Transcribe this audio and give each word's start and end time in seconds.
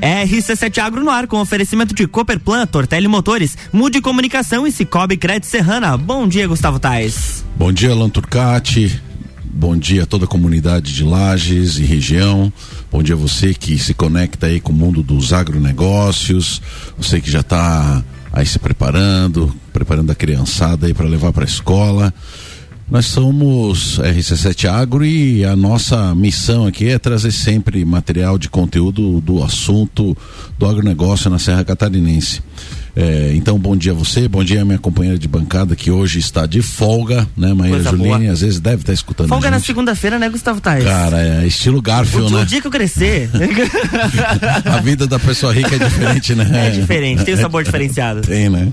RC7 0.00 0.78
Agro 0.78 1.04
no 1.04 1.10
ar 1.10 1.26
com 1.26 1.40
oferecimento 1.40 1.94
de 1.94 2.06
Cooperplan, 2.06 2.66
Tortelli 2.66 3.06
Motores, 3.06 3.56
Mude 3.72 4.00
Comunicação 4.00 4.66
e 4.66 4.72
Cicobi 4.72 5.16
Crédito 5.16 5.46
Serrana. 5.46 5.96
Bom 5.96 6.26
dia, 6.26 6.46
Gustavo 6.46 6.78
Tais. 6.78 7.44
Bom 7.56 7.72
dia, 7.72 7.90
Alan 7.90 8.08
Turcati. 8.08 9.00
Bom 9.44 9.76
dia 9.76 10.04
a 10.04 10.06
toda 10.06 10.24
a 10.24 10.28
comunidade 10.28 10.94
de 10.94 11.04
Lages 11.04 11.76
e 11.78 11.82
região. 11.82 12.52
Bom 12.90 13.02
dia 13.02 13.14
a 13.14 13.18
você 13.18 13.52
que 13.52 13.78
se 13.78 13.92
conecta 13.92 14.46
aí 14.46 14.60
com 14.60 14.72
o 14.72 14.74
mundo 14.74 15.02
dos 15.02 15.32
agronegócios. 15.32 16.62
Você 16.96 17.20
que 17.20 17.30
já 17.30 17.40
está 17.40 18.02
aí 18.32 18.46
se 18.46 18.58
preparando, 18.58 19.54
preparando 19.72 20.12
a 20.12 20.14
criançada 20.14 20.86
aí 20.86 20.94
para 20.94 21.06
levar 21.06 21.32
para 21.32 21.44
a 21.44 21.46
escola. 21.46 22.14
Nós 22.90 23.06
somos 23.06 24.00
RC7 24.00 24.68
Agro 24.68 25.04
e 25.04 25.44
a 25.44 25.54
nossa 25.54 26.12
missão 26.12 26.66
aqui 26.66 26.88
é 26.88 26.98
trazer 26.98 27.30
sempre 27.30 27.84
material 27.84 28.36
de 28.36 28.48
conteúdo 28.48 29.20
do 29.20 29.44
assunto 29.44 30.16
do 30.58 30.66
agronegócio 30.66 31.30
na 31.30 31.38
Serra 31.38 31.64
Catarinense. 31.64 32.42
É, 32.96 33.32
então, 33.34 33.58
bom 33.58 33.76
dia 33.76 33.92
a 33.92 33.94
você, 33.94 34.26
bom 34.26 34.42
dia 34.42 34.62
a 34.62 34.64
minha 34.64 34.78
companheira 34.78 35.18
de 35.18 35.28
bancada 35.28 35.76
que 35.76 35.90
hoje 35.90 36.18
está 36.18 36.46
de 36.46 36.60
folga, 36.60 37.26
né, 37.36 37.52
Maíra 37.52 37.82
Juline? 37.82 38.28
Às 38.28 38.40
vezes 38.40 38.58
deve 38.58 38.82
estar 38.82 38.92
escutando. 38.92 39.28
Folga 39.28 39.50
na 39.50 39.60
segunda-feira, 39.60 40.18
né, 40.18 40.28
Gustavo 40.28 40.60
Tais? 40.60 40.84
Cara, 40.84 41.20
é 41.20 41.46
estilo 41.46 41.80
Garfield, 41.80 42.32
o, 42.32 42.36
né? 42.36 42.42
O 42.42 42.46
dia 42.46 42.60
que 42.60 42.66
eu 42.66 42.70
crescer. 42.70 43.30
a 44.64 44.78
vida 44.78 45.06
da 45.06 45.18
pessoa 45.18 45.52
rica 45.52 45.74
é 45.74 45.78
diferente, 45.78 46.34
né? 46.34 46.68
É 46.68 46.70
diferente, 46.70 47.24
tem 47.24 47.34
um 47.34 47.38
sabor 47.38 47.62
diferenciado. 47.62 48.22
Tem, 48.22 48.48
né? 48.48 48.72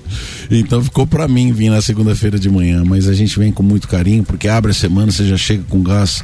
Então 0.49 0.83
ficou 0.83 1.05
para 1.05 1.27
mim 1.27 1.51
vir 1.51 1.69
na 1.69 1.81
segunda-feira 1.81 2.39
de 2.39 2.49
manhã, 2.49 2.83
mas 2.85 3.07
a 3.07 3.13
gente 3.13 3.37
vem 3.37 3.51
com 3.51 3.63
muito 3.63 3.87
carinho, 3.87 4.23
porque 4.23 4.47
abre 4.47 4.71
a 4.71 4.73
semana, 4.73 5.11
você 5.11 5.27
já 5.27 5.37
chega 5.37 5.63
com 5.69 5.81
gás 5.81 6.23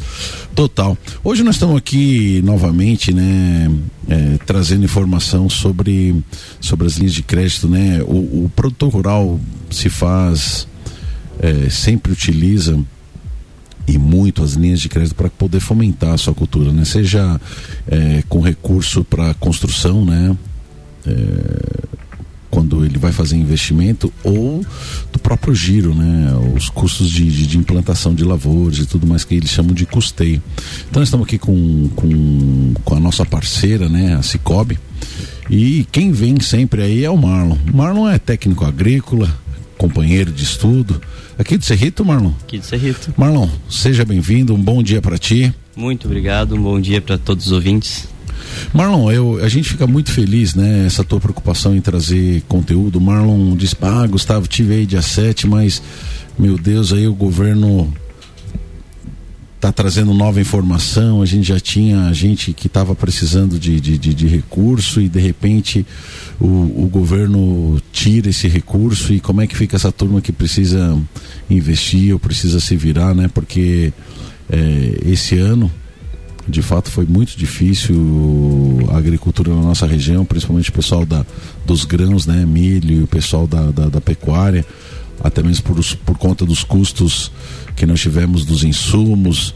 total. 0.53 0.98
Hoje 1.23 1.43
nós 1.43 1.55
estamos 1.55 1.75
aqui 1.75 2.41
novamente, 2.43 3.13
né? 3.13 3.71
É, 4.07 4.38
trazendo 4.45 4.85
informação 4.85 5.49
sobre, 5.49 6.16
sobre 6.59 6.87
as 6.87 6.98
linhas 6.98 7.13
de 7.13 7.23
crédito, 7.23 7.68
né? 7.68 8.01
O, 8.04 8.45
o 8.45 8.51
produtor 8.55 8.90
rural 8.90 9.40
se 9.70 9.90
faz, 9.90 10.68
é, 11.40 11.70
sempre 11.70 12.12
utiliza 12.12 12.79
e 13.87 13.98
muito 13.98 14.43
as 14.43 14.54
linhas 14.54 14.79
de 14.79 14.87
crédito 14.87 15.15
para 15.15 15.29
poder 15.29 15.60
fomentar 15.60 16.13
a 16.13 16.18
sua 16.18 16.34
cultura, 16.34 16.71
né? 16.71 16.85
Seja 16.85 17.40
é, 17.88 18.23
com 18.29 18.40
recurso 18.40 19.04
para 19.04 19.34
construção, 19.35 20.05
né? 20.05 20.38
É, 21.05 21.84
quando 22.54 22.85
ele 22.85 22.99
vai 22.99 23.12
fazer 23.12 23.35
investimento 23.35 24.13
ou 24.23 24.63
do 25.12 25.18
próprio 25.18 25.55
giro, 25.55 25.96
né? 25.96 26.32
Os 26.55 26.70
custos 26.70 27.10
de, 27.10 27.26
de, 27.26 27.48
de, 27.48 27.57
implantação 27.57 28.13
de 28.13 28.23
lavouras 28.23 28.77
e 28.77 28.85
tudo 28.85 29.07
mais 29.07 29.23
que 29.23 29.34
eles 29.34 29.49
chamam 29.49 29.73
de 29.73 29.87
custeio. 29.87 30.40
Então 30.87 30.99
nós 30.99 31.07
estamos 31.07 31.26
aqui 31.26 31.40
com, 31.40 31.90
com, 31.95 32.76
com 32.85 32.95
a 32.95 32.99
nossa 32.99 33.26
parceira, 33.26 33.90
né? 33.90 34.13
A 34.13 34.21
Cicobi. 34.21 34.77
E 35.49 35.87
quem 35.91 36.12
vem 36.12 36.40
sempre 36.40 36.84
aí 36.84 37.04
é 37.04 37.10
o 37.10 37.18
Marlon. 37.18 37.57
O 37.73 37.76
Marlon 37.76 38.07
é 38.07 38.20
técnico 38.20 38.63
agrícola, 38.63 39.35
companheiro 39.76 40.32
de 40.32 40.43
estudo. 40.43 41.01
Aqui 41.40 41.57
do 41.57 41.65
Cerrito, 41.65 42.05
Marlon? 42.05 42.34
Aqui 42.43 42.60
do 42.60 42.65
Cerrito. 42.65 43.15
Marlon, 43.17 43.49
seja 43.67 44.05
bem-vindo, 44.05 44.54
um 44.54 44.62
bom 44.62 44.84
dia 44.84 45.01
para 45.01 45.17
ti. 45.17 45.51
Muito 45.76 46.05
obrigado, 46.05 46.54
um 46.54 46.62
bom 46.62 46.79
dia 46.79 47.01
para 47.01 47.17
todos 47.17 47.48
os 47.48 47.51
ouvintes. 47.51 48.13
Marlon, 48.73 49.12
eu, 49.12 49.43
a 49.43 49.49
gente 49.49 49.70
fica 49.70 49.85
muito 49.87 50.12
feliz, 50.12 50.55
né? 50.55 50.85
Essa 50.85 51.03
tua 51.03 51.20
preocupação 51.20 51.76
em 51.76 51.81
trazer 51.81 52.41
conteúdo. 52.48 52.99
Marlon 52.99 53.55
diz, 53.55 53.76
ah, 53.81 54.05
Gustavo, 54.07 54.48
tive 54.48 54.73
aí 54.73 54.85
dia 54.85 55.01
7, 55.01 55.48
mas, 55.48 55.81
meu 56.37 56.57
Deus, 56.57 56.93
aí 56.93 57.07
o 57.07 57.13
governo 57.13 57.93
tá 59.63 59.71
trazendo 59.71 60.13
nova 60.13 60.41
informação, 60.41 61.21
a 61.21 61.26
gente 61.26 61.48
já 61.48 61.57
tinha 61.57 62.11
gente 62.13 62.51
que 62.51 62.67
estava 62.67 62.93
precisando 62.93 63.57
de, 63.57 63.79
de, 63.79 63.98
de, 63.98 64.13
de, 64.13 64.28
recurso 64.28 65.00
e 65.00 65.07
de 65.07 65.22
repente 65.22 65.85
o, 66.38 66.84
o 66.84 66.89
governo 66.91 67.81
tira 67.89 68.29
esse 68.29 68.50
recurso 68.50 69.13
e 69.13 69.22
como 69.22 69.39
é 69.39 69.47
que 69.47 69.56
fica 69.56 69.78
essa 69.78 69.89
turma 69.89 70.19
que 70.19 70.34
precisa 70.34 70.99
investir 71.49 72.11
ou 72.11 72.19
precisa 72.19 72.59
se 72.59 72.75
virar, 72.75 73.16
né? 73.16 73.29
Porque 73.33 73.93
é, 74.49 74.99
esse 75.05 75.38
ano 75.38 75.72
de 76.47 76.61
fato 76.61 76.91
foi 76.91 77.05
muito 77.05 77.37
difícil 77.37 77.95
a 78.89 78.97
agricultura 78.97 79.53
na 79.53 79.61
nossa 79.61 79.87
região, 79.87 80.25
principalmente 80.25 80.69
o 80.69 80.73
pessoal 80.73 81.05
da, 81.05 81.25
dos 81.65 81.85
grãos, 81.85 82.25
né, 82.25 82.45
milho 82.45 83.03
o 83.03 83.07
pessoal 83.07 83.47
da, 83.47 83.71
da, 83.71 83.89
da 83.89 84.01
pecuária, 84.01 84.65
até 85.23 85.41
mesmo 85.41 85.63
por, 85.63 85.83
por 86.05 86.17
conta 86.17 86.45
dos 86.45 86.63
custos 86.63 87.31
que 87.75 87.85
nós 87.85 88.01
tivemos 88.01 88.45
dos 88.45 88.63
insumos 88.63 89.53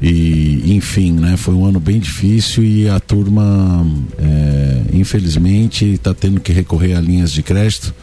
e 0.00 0.74
enfim, 0.74 1.12
né, 1.12 1.36
foi 1.36 1.54
um 1.54 1.64
ano 1.64 1.78
bem 1.78 2.00
difícil 2.00 2.64
e 2.64 2.88
a 2.88 2.98
turma 2.98 3.86
é, 4.18 4.82
infelizmente 4.92 5.84
está 5.84 6.14
tendo 6.14 6.40
que 6.40 6.52
recorrer 6.52 6.94
a 6.94 7.00
linhas 7.00 7.30
de 7.30 7.42
crédito 7.42 7.94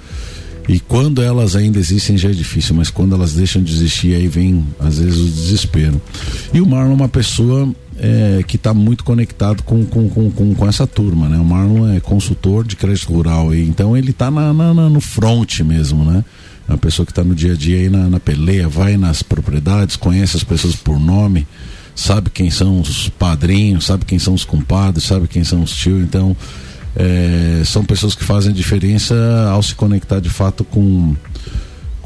e 0.70 0.80
quando 0.80 1.24
elas 1.24 1.56
ainda 1.56 1.80
existem 1.80 2.16
já 2.16 2.30
é 2.30 2.32
difícil, 2.32 2.76
mas 2.76 2.92
quando 2.92 3.16
elas 3.16 3.34
deixam 3.34 3.64
de 3.64 3.74
existir 3.74 4.14
aí 4.14 4.28
vem 4.28 4.64
às 4.80 5.00
vezes 5.00 5.20
o 5.20 5.26
desespero. 5.26 6.00
E 6.54 6.62
o 6.62 6.66
Marlon 6.68 6.92
é 6.92 6.94
uma 6.94 7.10
pessoa 7.10 7.74
é, 8.00 8.44
que 8.48 8.56
está 8.56 8.74
muito 8.74 9.04
conectado 9.04 9.62
com, 9.64 9.86
com, 9.86 10.10
com, 10.10 10.32
com, 10.32 10.56
com 10.56 10.68
essa 10.68 10.88
turma, 10.88 11.28
né? 11.28 11.38
O 11.38 11.44
Marlon 11.44 11.94
é 11.94 12.00
consultor 12.00 12.66
de 12.66 12.76
crédito 12.76 13.12
rural, 13.12 13.54
e, 13.54 13.68
então 13.68 13.96
ele 13.96 14.12
está 14.12 14.32
na, 14.32 14.54
na, 14.54 14.74
na, 14.74 14.90
no 14.90 15.02
front 15.02 15.60
mesmo, 15.62 16.06
né? 16.06 16.24
É 16.68 16.72
uma 16.72 16.78
pessoa 16.78 17.06
que 17.06 17.12
está 17.12 17.24
no 17.24 17.36
dia 17.36 17.54
a 17.54 17.56
dia 17.56 17.78
aí 17.78 17.90
na, 17.90 18.10
na 18.10 18.20
peleia, 18.20 18.68
vai 18.68 18.96
nas 18.96 19.22
propriedades, 19.22 19.96
conhece 19.96 20.38
as 20.38 20.44
pessoas 20.44 20.76
por 20.76 21.00
nome, 21.00 21.46
sabe 21.96 22.30
quem 22.30 22.50
são 22.50 22.80
os 22.80 23.10
padrinhos, 23.10 23.86
sabe 23.86 24.06
quem 24.06 24.18
são 24.18 24.34
os 24.34 24.46
compadres, 24.46 25.04
sabe 25.04 25.28
quem 25.28 25.44
são 25.44 25.62
os 25.62 25.76
tios, 25.76 26.02
então 26.02 26.36
é, 26.96 27.62
são 27.66 27.84
pessoas 27.84 28.16
que 28.16 28.24
fazem 28.24 28.54
diferença 28.54 29.16
ao 29.52 29.62
se 29.62 29.76
conectar 29.76 30.20
de 30.20 30.30
fato 30.30 30.64
com, 30.64 31.16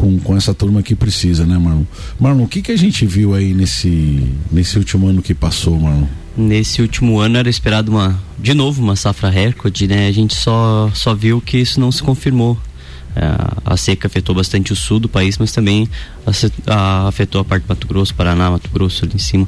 com, 0.03 0.19
com 0.19 0.35
essa 0.35 0.53
turma 0.53 0.83
que 0.83 0.95
precisa, 0.95 1.45
né, 1.45 1.57
Marlon? 1.57 1.85
Marlon, 2.19 2.43
o 2.43 2.47
que, 2.47 2.61
que 2.61 2.73
a 2.73 2.77
gente 2.77 3.05
viu 3.05 3.33
aí 3.33 3.53
nesse, 3.53 4.27
nesse 4.51 4.77
último 4.77 5.07
ano 5.07 5.21
que 5.21 5.33
passou, 5.33 5.79
Marlon? 5.79 6.07
Nesse 6.35 6.81
último 6.81 7.19
ano 7.19 7.37
era 7.37 7.49
esperado 7.49 7.89
uma, 7.89 8.19
de 8.37 8.53
novo, 8.53 8.83
uma 8.83 8.97
safra 8.97 9.29
recorde, 9.29 9.87
né? 9.87 10.07
A 10.07 10.11
gente 10.11 10.35
só, 10.35 10.91
só 10.93 11.15
viu 11.15 11.39
que 11.39 11.57
isso 11.57 11.79
não 11.79 11.89
se 11.89 12.03
confirmou. 12.03 12.57
É, 13.15 13.21
a 13.63 13.77
seca 13.77 14.07
afetou 14.07 14.35
bastante 14.35 14.73
o 14.73 14.75
sul 14.75 14.99
do 14.99 15.07
país, 15.07 15.37
mas 15.37 15.51
também 15.51 15.87
afetou 17.07 17.39
a 17.39 17.45
parte 17.45 17.63
do 17.63 17.69
Mato 17.69 17.87
Grosso, 17.87 18.13
Paraná, 18.13 18.49
Mato 18.49 18.69
Grosso 18.73 19.05
ali 19.05 19.15
em 19.15 19.19
cima, 19.19 19.47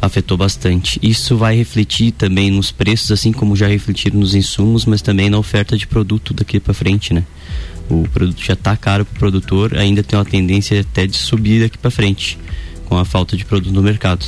afetou 0.00 0.36
bastante. 0.36 1.00
Isso 1.02 1.36
vai 1.36 1.56
refletir 1.56 2.12
também 2.12 2.50
nos 2.52 2.70
preços, 2.70 3.10
assim 3.10 3.32
como 3.32 3.56
já 3.56 3.66
refletiram 3.66 4.20
nos 4.20 4.34
insumos, 4.34 4.84
mas 4.84 5.02
também 5.02 5.28
na 5.28 5.38
oferta 5.38 5.76
de 5.76 5.86
produto 5.88 6.34
daqui 6.34 6.60
para 6.60 6.74
frente, 6.74 7.12
né? 7.12 7.24
O 7.88 8.06
produto 8.12 8.42
já 8.42 8.52
está 8.52 8.76
caro 8.76 9.04
para 9.04 9.16
o 9.16 9.18
produtor, 9.18 9.76
ainda 9.76 10.02
tem 10.02 10.18
uma 10.18 10.24
tendência 10.24 10.80
até 10.80 11.06
de 11.06 11.16
subir 11.16 11.62
daqui 11.62 11.78
para 11.78 11.90
frente, 11.90 12.38
com 12.84 12.98
a 12.98 13.04
falta 13.04 13.36
de 13.36 13.44
produto 13.44 13.72
no 13.72 13.82
mercado. 13.82 14.26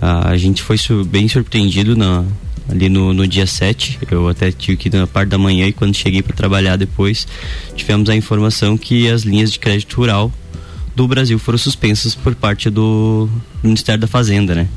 Ah, 0.00 0.30
a 0.30 0.36
gente 0.36 0.62
foi 0.62 0.76
bem 1.04 1.28
surpreendido 1.28 1.96
na, 1.96 2.24
ali 2.68 2.88
no, 2.88 3.12
no 3.12 3.26
dia 3.26 3.46
7. 3.46 4.00
Eu 4.10 4.28
até 4.28 4.50
tive 4.50 4.76
que 4.76 4.88
ir 4.88 4.92
na 4.92 5.06
parte 5.06 5.28
da 5.28 5.38
manhã 5.38 5.66
e 5.66 5.72
quando 5.72 5.94
cheguei 5.94 6.22
para 6.22 6.34
trabalhar 6.34 6.76
depois, 6.76 7.26
tivemos 7.76 8.08
a 8.10 8.16
informação 8.16 8.76
que 8.76 9.08
as 9.08 9.22
linhas 9.22 9.52
de 9.52 9.58
crédito 9.58 9.96
rural 9.96 10.32
do 10.94 11.06
Brasil 11.06 11.38
foram 11.38 11.58
suspensas 11.58 12.14
por 12.14 12.34
parte 12.34 12.68
do 12.68 13.28
Ministério 13.62 14.00
da 14.00 14.06
Fazenda, 14.06 14.54
né? 14.54 14.68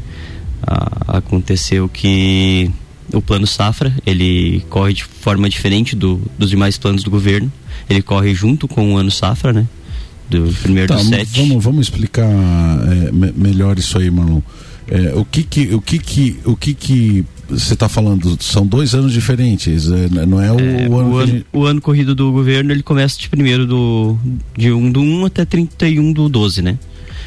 Ah, 0.61 1.17
aconteceu 1.17 1.89
que 1.89 2.69
o 3.13 3.21
plano 3.21 3.45
safra 3.45 3.93
ele 4.05 4.63
corre 4.69 4.93
de 4.93 5.03
forma 5.03 5.49
diferente 5.49 5.95
do, 5.95 6.21
dos 6.37 6.49
demais 6.49 6.77
planos 6.77 7.03
do 7.03 7.09
governo 7.09 7.51
ele 7.89 8.01
corre 8.01 8.33
junto 8.33 8.67
com 8.67 8.93
o 8.93 8.97
ano 8.97 9.11
safra, 9.11 9.53
né? 9.53 9.67
Do 10.29 10.51
primeiro 10.61 10.87
tá, 10.87 10.95
do 10.95 11.03
sete. 11.03 11.39
Vamos, 11.39 11.63
vamos 11.63 11.81
explicar 11.87 12.25
é, 12.25 13.11
me, 13.11 13.31
melhor 13.35 13.77
isso 13.77 13.97
aí, 13.97 14.09
Marlon. 14.09 14.41
É, 14.87 15.13
o 15.15 15.25
que 15.25 15.43
que 15.43 15.73
o 15.73 15.81
que 15.81 15.97
que 15.97 16.39
o 16.45 16.55
que 16.55 16.73
que 16.73 17.25
você 17.49 17.73
está 17.73 17.89
falando 17.89 18.37
são 18.41 18.65
dois 18.65 18.93
anos 18.93 19.13
diferentes 19.13 19.91
é, 19.91 20.25
não 20.25 20.41
é 20.41 20.51
o, 20.51 20.59
é, 20.59 20.87
o, 20.87 20.97
ano, 20.97 21.11
o, 21.11 21.17
ano, 21.17 21.31
gente... 21.31 21.45
o 21.51 21.65
ano 21.65 21.81
corrido 21.81 22.13
do 22.13 22.31
governo 22.31 22.71
ele 22.71 22.83
começa 22.83 23.19
de 23.19 23.27
primeiro 23.27 23.65
do 23.65 24.15
de 24.55 24.71
1 24.71 24.77
um 24.77 24.91
do 24.91 25.01
1 25.01 25.25
até 25.25 25.43
31 25.43 26.13
do 26.13 26.29
12 26.29 26.61
né 26.61 26.77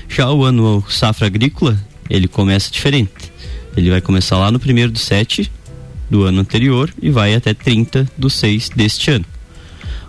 já 0.09 0.31
o 0.31 0.45
ano 0.45 0.85
safra 0.89 1.27
agrícola 1.27 1.77
ele 2.09 2.29
começa 2.29 2.71
diferente 2.71 3.33
ele 3.77 3.91
vai 3.91 4.01
começar 4.01 4.39
lá 4.39 4.53
no 4.53 4.61
primeiro 4.61 4.93
do 4.93 4.99
7 4.99 5.51
do 6.09 6.23
ano 6.23 6.41
anterior 6.41 6.93
e 7.03 7.11
vai 7.11 7.35
até 7.35 7.53
30 7.55 8.09
do 8.17 8.31
6 8.31 8.71
deste 8.71 9.11
ano 9.11 9.25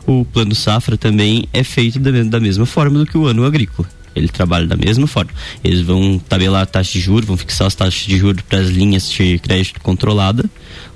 o 0.10 0.26
plano 0.26 0.56
safra 0.56 0.98
também 0.98 1.48
é 1.54 1.64
feito 1.64 2.00
da, 2.00 2.12
da 2.24 2.40
mesma 2.40 2.66
forma 2.66 3.00
do 3.00 3.06
que 3.06 3.18
o 3.18 3.26
ano 3.26 3.46
agrícola. 3.46 3.88
Ele 4.16 4.28
trabalha 4.28 4.66
da 4.66 4.76
mesma 4.76 5.08
forma. 5.08 5.32
Eles 5.64 5.82
vão 5.82 6.20
tabelar 6.20 6.64
a 6.64 6.66
taxa 6.66 6.94
de 6.94 7.00
juros, 7.00 7.26
vão 7.26 7.38
fixar 7.38 7.68
as 7.68 7.76
taxas 7.76 8.06
de 8.06 8.18
juros 8.18 8.42
para 8.42 8.60
as 8.60 8.68
linhas 8.68 9.10
de 9.10 9.40
crédito 9.40 9.80
controlada 9.82 10.44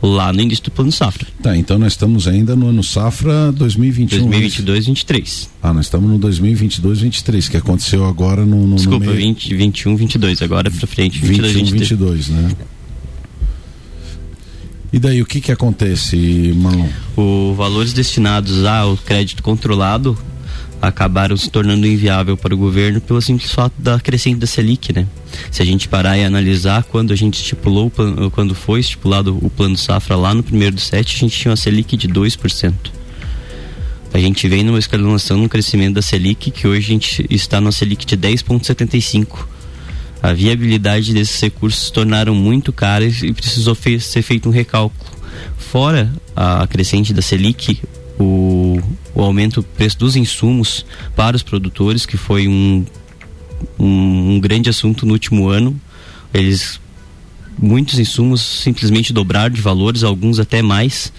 lá 0.01 0.33
no 0.33 0.41
início 0.41 0.65
do 0.65 0.71
plano 0.71 0.91
safra. 0.91 1.27
Tá, 1.41 1.55
então 1.55 1.77
nós 1.77 1.93
estamos 1.93 2.27
ainda 2.27 2.55
no 2.55 2.67
ano 2.67 2.83
safra 2.83 3.51
2021. 3.51 4.19
2022, 4.19 4.85
23. 4.87 5.49
Ah, 5.61 5.73
nós 5.73 5.85
estamos 5.85 6.09
no 6.09 6.17
2022, 6.17 7.01
23, 7.01 7.49
que 7.49 7.57
aconteceu 7.57 8.05
agora 8.05 8.45
no, 8.45 8.67
no 8.67 8.75
Desculpa, 8.75 9.05
no 9.05 9.11
meio... 9.13 9.27
20, 9.27 9.55
21, 9.55 9.95
22, 9.95 10.41
agora 10.41 10.69
para 10.69 10.87
frente 10.87 11.19
22, 11.19 11.53
21, 11.53 11.77
22, 11.77 12.27
22 12.27 12.29
né? 12.29 12.55
E 14.93 14.99
daí 14.99 15.23
o 15.23 15.25
que 15.25 15.41
que 15.41 15.51
acontece, 15.51 16.53
Marlon? 16.55 16.87
Os 17.17 17.57
valores 17.57 17.93
destinados 17.93 18.63
ao 18.63 18.95
crédito 18.95 19.41
controlado 19.41 20.15
acabaram 20.79 21.35
se 21.35 21.49
tornando 21.49 21.87
inviável 21.87 22.37
para 22.37 22.53
o 22.53 22.57
governo 22.57 23.01
pelo 23.01 23.19
simples 23.19 23.51
fato 23.51 23.73
da 23.79 23.99
crescente 23.99 24.37
da 24.37 24.45
Selic, 24.45 24.93
né? 24.93 25.07
Se 25.49 25.63
a 25.63 25.65
gente 25.65 25.87
parar 25.87 26.15
e 26.17 26.23
analisar 26.23 26.83
quando 26.83 27.11
a 27.11 27.15
gente 27.15 27.35
estipulou, 27.35 27.91
quando 28.33 28.53
foi 28.53 28.81
estipulado 28.81 29.35
o 29.41 29.49
plano 29.49 29.75
safra 29.75 30.15
lá 30.15 30.31
no 30.31 30.43
primeiro 30.43 30.75
do 30.75 30.81
sete, 30.81 31.15
a 31.15 31.19
gente 31.19 31.39
tinha 31.39 31.49
uma 31.49 31.57
Selic 31.57 31.97
de 31.97 32.07
2%. 32.07 32.73
A 34.13 34.19
gente 34.19 34.47
vem 34.47 34.61
numa 34.61 34.77
escalonação 34.77 35.37
no 35.37 35.49
crescimento 35.49 35.95
da 35.95 36.01
Selic, 36.03 36.51
que 36.51 36.67
hoje 36.67 36.85
a 36.85 36.91
gente 36.93 37.25
está 37.31 37.59
na 37.59 37.71
Selic 37.71 38.05
de 38.05 38.15
10,75. 38.15 39.47
A 40.23 40.31
viabilidade 40.31 41.13
desses 41.13 41.37
recursos 41.41 41.87
se 41.87 41.91
tornaram 41.91 42.33
muito 42.33 42.71
caros 42.71 43.21
e 43.21 43.33
precisou 43.33 43.75
fe 43.75 43.99
ser 43.99 44.21
feito 44.21 44.47
um 44.47 44.53
recálculo. 44.53 45.11
Fora 45.57 46.09
a 46.33 46.65
crescente 46.65 47.13
da 47.13 47.21
Selic, 47.21 47.81
o, 48.17 48.79
o 49.13 49.21
aumento 49.21 49.61
do 49.61 49.67
preço 49.67 49.99
dos 49.99 50.15
insumos 50.15 50.85
para 51.13 51.35
os 51.35 51.43
produtores, 51.43 52.05
que 52.05 52.15
foi 52.15 52.47
um, 52.47 52.85
um, 53.77 54.35
um 54.35 54.39
grande 54.39 54.69
assunto 54.69 55.05
no 55.05 55.11
último 55.11 55.49
ano. 55.49 55.77
Eles 56.33 56.79
muitos 57.57 57.99
insumos 57.99 58.41
simplesmente 58.41 59.11
dobraram 59.11 59.53
de 59.53 59.61
valores, 59.61 60.03
alguns 60.03 60.39
até 60.39 60.61
mais. 60.61 61.11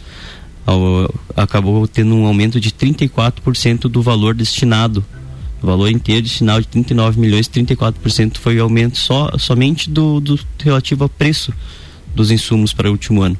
Acabou 1.36 1.86
tendo 1.86 2.14
um 2.14 2.24
aumento 2.24 2.58
de 2.58 2.70
34% 2.70 3.80
do 3.80 4.00
valor 4.00 4.34
destinado. 4.34 5.04
Valor 5.62 5.90
inteiro 5.90 6.22
destinado 6.22 6.60
de 6.62 6.68
39 6.68 7.18
milhões, 7.18 7.48
34% 7.48 8.36
foi 8.36 8.58
o 8.58 8.62
aumento 8.62 8.98
só, 8.98 9.30
somente 9.38 9.88
do, 9.88 10.20
do 10.20 10.38
relativo 10.58 11.04
ao 11.04 11.08
preço 11.08 11.52
dos 12.14 12.30
insumos 12.30 12.72
para 12.72 12.88
o 12.88 12.92
último 12.92 13.22
ano 13.22 13.38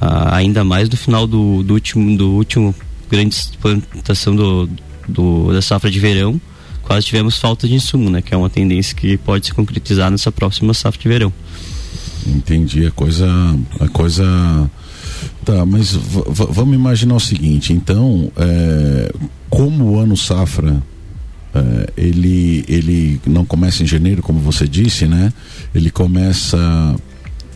ah, 0.00 0.36
ainda 0.36 0.64
mais 0.64 0.88
no 0.88 0.96
final 0.96 1.26
do, 1.26 1.62
do, 1.62 1.74
último, 1.74 2.16
do 2.16 2.30
último 2.30 2.74
grande 3.10 3.36
plantação 3.60 4.34
do, 4.34 4.68
do, 5.08 5.52
da 5.52 5.62
safra 5.62 5.90
de 5.90 5.98
verão, 5.98 6.40
quase 6.82 7.06
tivemos 7.06 7.38
falta 7.38 7.66
de 7.66 7.74
insumo, 7.74 8.10
né? 8.10 8.22
Que 8.22 8.34
é 8.34 8.36
uma 8.36 8.50
tendência 8.50 8.94
que 8.94 9.16
pode 9.16 9.46
se 9.46 9.54
concretizar 9.54 10.10
nessa 10.10 10.30
próxima 10.30 10.72
safra 10.74 11.00
de 11.00 11.08
verão. 11.08 11.32
Entendi, 12.26 12.86
a 12.86 12.90
coisa, 12.90 13.28
a 13.80 13.88
coisa 13.88 14.70
Tá, 15.44 15.64
mas 15.64 15.92
vamos 15.92 16.74
imaginar 16.74 17.14
o 17.14 17.20
seguinte, 17.20 17.72
então, 17.72 18.30
é, 18.36 19.10
como 19.48 19.92
o 19.92 19.98
ano 19.98 20.14
safra 20.14 20.82
é, 21.58 21.90
ele, 21.96 22.64
ele 22.68 23.20
não 23.26 23.44
começa 23.44 23.82
em 23.82 23.86
janeiro, 23.86 24.22
como 24.22 24.40
você 24.40 24.66
disse, 24.66 25.06
né? 25.06 25.32
Ele 25.74 25.90
começa 25.90 26.96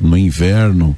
no 0.00 0.16
inverno 0.16 0.96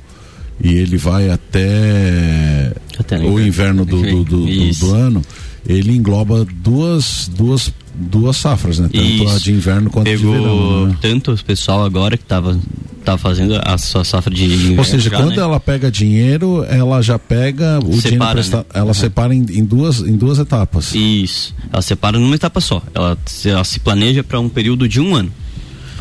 e 0.63 0.75
ele 0.75 0.97
vai 0.97 1.31
até, 1.31 2.73
até 2.99 3.19
o 3.19 3.41
inverno 3.41 3.85
do, 3.85 4.01
do, 4.01 4.25
do, 4.25 4.47
do, 4.47 4.95
ano, 4.95 5.23
ele 5.67 5.93
engloba 5.93 6.45
duas, 6.45 7.31
duas, 7.35 7.73
duas 7.95 8.37
safras, 8.37 8.79
né? 8.79 8.89
Tanto 8.93 9.05
Isso. 9.05 9.37
a 9.37 9.39
de 9.39 9.53
inverno 9.53 9.91
quanto 9.91 10.05
Pegou 10.05 10.33
de 10.33 10.39
verão. 10.39 10.87
Né? 10.87 10.97
Tanto 11.01 11.33
o 11.33 11.45
pessoal 11.45 11.85
agora 11.85 12.17
que 12.17 12.23
estava 12.23 12.59
tá 13.05 13.19
fazendo 13.19 13.61
a 13.63 13.79
sua 13.79 14.05
safra 14.05 14.35
de. 14.35 14.75
Ou 14.77 14.85
seja, 14.85 15.11
já, 15.11 15.17
quando 15.17 15.37
né? 15.37 15.43
ela 15.43 15.61
pega 15.61 15.91
dinheiro, 15.91 16.65
ela 16.65 17.03
já 17.03 17.19
pega 17.19 17.79
o 17.79 17.93
separa, 18.01 18.01
dinheiro 18.01 18.33
presta... 18.33 18.57
né? 18.59 18.65
ela 18.75 18.87
uhum. 18.87 18.95
separa 18.95 19.35
em, 19.35 19.47
em, 19.51 19.65
duas, 19.65 20.01
em 20.01 20.17
duas 20.17 20.39
etapas. 20.39 20.95
Isso. 20.95 21.55
Ela 21.73 21.83
separa 21.83 22.19
numa 22.19 22.35
etapa 22.35 22.61
só. 22.61 22.83
Ela, 22.95 23.17
ela 23.45 23.65
se 23.65 23.79
planeja 23.79 24.25
para 24.25 24.41
um 24.41 24.49
período 24.49 24.89
de 24.89 25.01
um 25.01 25.15
ano. 25.15 25.31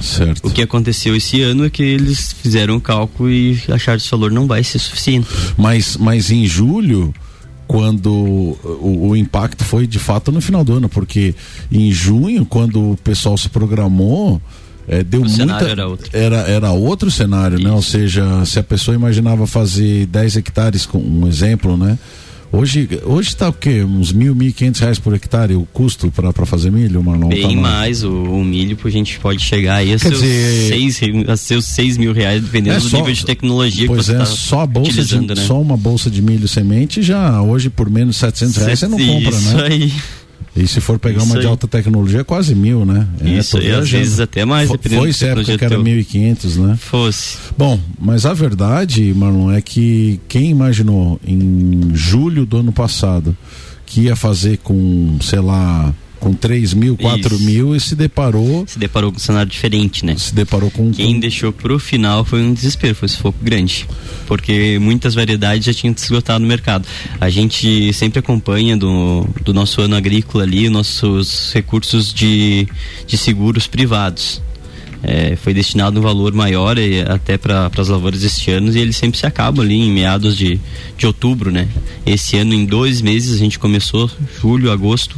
Certo. 0.02 0.48
O 0.48 0.52
que 0.52 0.62
aconteceu 0.62 1.16
esse 1.16 1.42
ano 1.42 1.66
é 1.66 1.70
que 1.70 1.82
eles 1.82 2.34
fizeram 2.34 2.74
o 2.74 2.78
um 2.78 2.80
cálculo 2.80 3.30
e 3.30 3.58
acharam 3.70 3.98
que 3.98 4.04
esse 4.04 4.12
valor 4.12 4.32
não 4.32 4.48
vai 4.48 4.64
ser 4.64 4.80
suficiente. 4.80 5.28
Mas, 5.58 5.96
mas 5.96 6.30
em 6.30 6.46
julho, 6.46 7.14
quando 7.68 8.12
o, 8.12 9.08
o, 9.10 9.16
impacto 9.16 9.64
foi 9.64 9.88
de 9.88 10.00
fato 10.00 10.32
no 10.32 10.42
final 10.42 10.64
do 10.64 10.74
ano, 10.74 10.90
porque 10.90 11.34
em 11.72 11.92
junho, 11.92 12.46
quando 12.46 12.92
o 12.92 12.98
pessoal 12.98 13.38
se 13.38 13.50
programou, 13.50 14.42
é, 14.88 15.04
deu 15.04 15.22
o 15.22 15.30
muita, 15.30 15.66
era 15.66 15.88
outro. 15.88 16.10
Era, 16.12 16.38
era 16.38 16.72
outro 16.72 17.10
cenário, 17.10 17.56
Isso. 17.56 17.68
né? 17.68 17.72
Ou 17.72 17.82
seja, 17.82 18.46
se 18.46 18.60
a 18.60 18.64
pessoa 18.64 18.96
imaginava 18.96 19.48
fazer 19.48 20.06
10 20.08 20.38
hectares, 20.38 20.86
com 20.86 20.98
um 20.98 21.28
exemplo, 21.28 21.78
né? 21.78 21.98
Hoje 22.56 22.88
hoje 23.04 23.30
está 23.30 23.50
o 23.50 23.54
quê? 23.54 23.84
Uns 23.84 24.14
mil, 24.14 24.36
mil 24.36 24.50
e 24.50 24.54
quinhentos 24.54 24.80
reais 24.80 25.00
por 25.00 25.12
hectare 25.16 25.56
o 25.56 25.68
custo 25.74 26.12
para 26.12 26.46
fazer 26.46 26.72
milho, 26.72 27.02
Marlon? 27.02 27.30
Bem 27.30 27.56
tá 27.56 27.62
mais, 27.62 28.04
o, 28.04 28.12
o, 28.12 28.44
milho 28.44 28.78
a 28.84 28.90
gente 28.90 29.20
pode 29.20 29.42
chegar 29.42 29.78
aí 29.78 29.92
a 29.92 29.98
seus, 29.98 30.22
dizer... 30.22 30.68
seis, 30.68 31.00
a 31.28 31.36
seus 31.36 31.66
seis 31.66 31.98
mil 31.98 32.14
reais, 32.14 32.44
dependendo 32.44 32.78
é 32.78 32.80
do 32.80 32.96
nível 32.96 33.12
de 33.12 33.26
tecnologia 33.26 33.88
pois 33.88 34.02
que 34.02 34.06
você 34.06 34.14
é, 34.14 34.20
tá 34.20 34.26
só 34.28 34.62
a 34.62 34.68
bolsa 34.68 35.04
de, 35.04 35.20
né? 35.20 35.36
Só 35.36 35.60
uma 35.60 35.76
bolsa 35.76 36.12
de 36.12 36.22
milho 36.22 36.48
semente 36.48 37.02
já 37.02 37.42
hoje 37.42 37.72
por 37.72 37.90
menos 37.90 38.18
de 38.18 38.22
700 38.22 38.56
reais 38.58 38.80
você 38.80 38.88
não 38.88 39.00
compra, 39.00 39.32
né? 39.32 39.38
Isso 39.38 39.58
aí. 39.58 39.94
E 40.56 40.68
se 40.68 40.80
for 40.80 41.00
pegar 41.00 41.18
Isso 41.18 41.26
uma 41.28 41.36
aí. 41.36 41.42
de 41.42 41.48
alta 41.48 41.68
tecnologia, 41.68 42.24
quase 42.24 42.54
mil, 42.56 42.86
né? 42.86 43.08
É, 43.22 43.30
Isso, 43.30 43.58
e 43.58 43.72
às 43.72 43.90
vezes 43.90 44.20
até 44.20 44.46
mais, 44.46 44.70
dependendo 44.70 45.14
Foi 45.14 45.28
época 45.28 45.58
que 45.58 45.66
era 45.66 45.78
1.500, 45.78 46.56
né? 46.58 46.78
Fosse. 46.80 47.38
Bom, 47.58 47.80
mas 48.00 48.26
a 48.26 48.34
verdade, 48.34 49.14
Marlon, 49.16 49.52
é 49.52 49.62
que 49.62 50.20
quem 50.28 50.50
imaginou 50.50 51.20
em 51.26 51.92
julho 51.94 52.46
do 52.46 52.58
ano 52.58 52.72
passado 52.72 53.36
que 53.86 54.02
ia 54.02 54.16
fazer 54.16 54.58
com, 54.58 55.18
sei 55.22 55.40
lá, 55.40 55.94
com 56.24 56.34
3 56.34 56.74
mil, 56.74 56.96
4 56.96 57.36
Isso. 57.36 57.44
mil 57.44 57.76
e 57.76 57.80
se 57.82 57.96
deparou. 57.96 58.64
Se 58.66 58.80
deparou 58.80 59.12
com 59.12 59.18
um 59.18 59.20
cenário 59.20 59.52
diferente, 59.52 60.06
né? 60.06 60.16
Se 60.18 60.34
deparou 60.34 60.72
com. 60.72 60.90
Quem 60.90 61.16
com... 61.16 61.20
deixou 61.20 61.52
pro 61.52 61.78
final 61.78 62.24
foi 62.24 62.42
um 62.42 62.54
desespero, 62.54 62.96
foi 62.96 63.08
um 63.08 63.10
sufoco 63.10 63.38
grande. 63.42 63.86
Porque 64.26 64.80
muitas 64.80 65.14
variedades 65.14 65.66
já 65.66 65.74
tinham 65.74 65.94
se 65.98 66.06
esgotado 66.06 66.40
no 66.40 66.48
mercado. 66.48 66.88
A 67.20 67.30
gente 67.30 67.92
sempre 67.92 68.20
acompanha 68.20 68.78
do, 68.78 69.28
do 69.44 69.54
nosso 69.54 69.82
ano 69.82 69.98
agrícola 69.98 70.46
ali, 70.46 70.70
nossos 70.70 71.52
recursos 71.54 72.14
de, 72.14 72.66
de 73.06 73.18
seguros 73.18 73.68
privados. 73.68 74.42
É, 75.06 75.36
foi 75.36 75.54
destinado 75.54 76.00
um 76.00 76.02
valor 76.02 76.32
maior 76.32 76.78
até 77.10 77.38
para 77.38 77.70
as 77.78 77.90
lavouras 77.90 78.24
este 78.24 78.50
ano 78.52 78.72
e 78.72 78.80
ele 78.80 78.94
sempre 78.94 79.20
se 79.20 79.26
acaba 79.26 79.62
ali 79.62 79.76
em 79.76 79.92
meados 79.92 80.38
de, 80.38 80.58
de 80.98 81.06
outubro, 81.06 81.52
né? 81.52 81.68
Esse 82.06 82.38
ano, 82.38 82.54
em 82.54 82.66
dois 82.66 83.02
meses, 83.02 83.36
a 83.36 83.38
gente 83.38 83.60
começou, 83.60 84.10
julho, 84.42 84.72
agosto, 84.72 85.18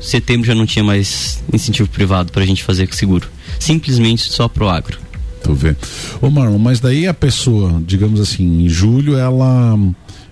setembro 0.00 0.46
já 0.46 0.54
não 0.54 0.66
tinha 0.66 0.84
mais 0.84 1.42
incentivo 1.52 1.88
privado 1.88 2.32
para 2.32 2.42
a 2.42 2.46
gente 2.46 2.62
fazer 2.62 2.86
com 2.86 2.94
seguro. 2.94 3.28
Simplesmente 3.58 4.32
só 4.32 4.48
pro 4.48 4.68
agro. 4.68 4.98
Tu 5.42 5.54
vê. 5.54 5.76
Ô 6.20 6.30
Marlon, 6.30 6.58
mas 6.58 6.80
daí 6.80 7.06
a 7.06 7.14
pessoa, 7.14 7.82
digamos 7.86 8.20
assim, 8.20 8.64
em 8.64 8.68
julho 8.68 9.16
ela 9.16 9.76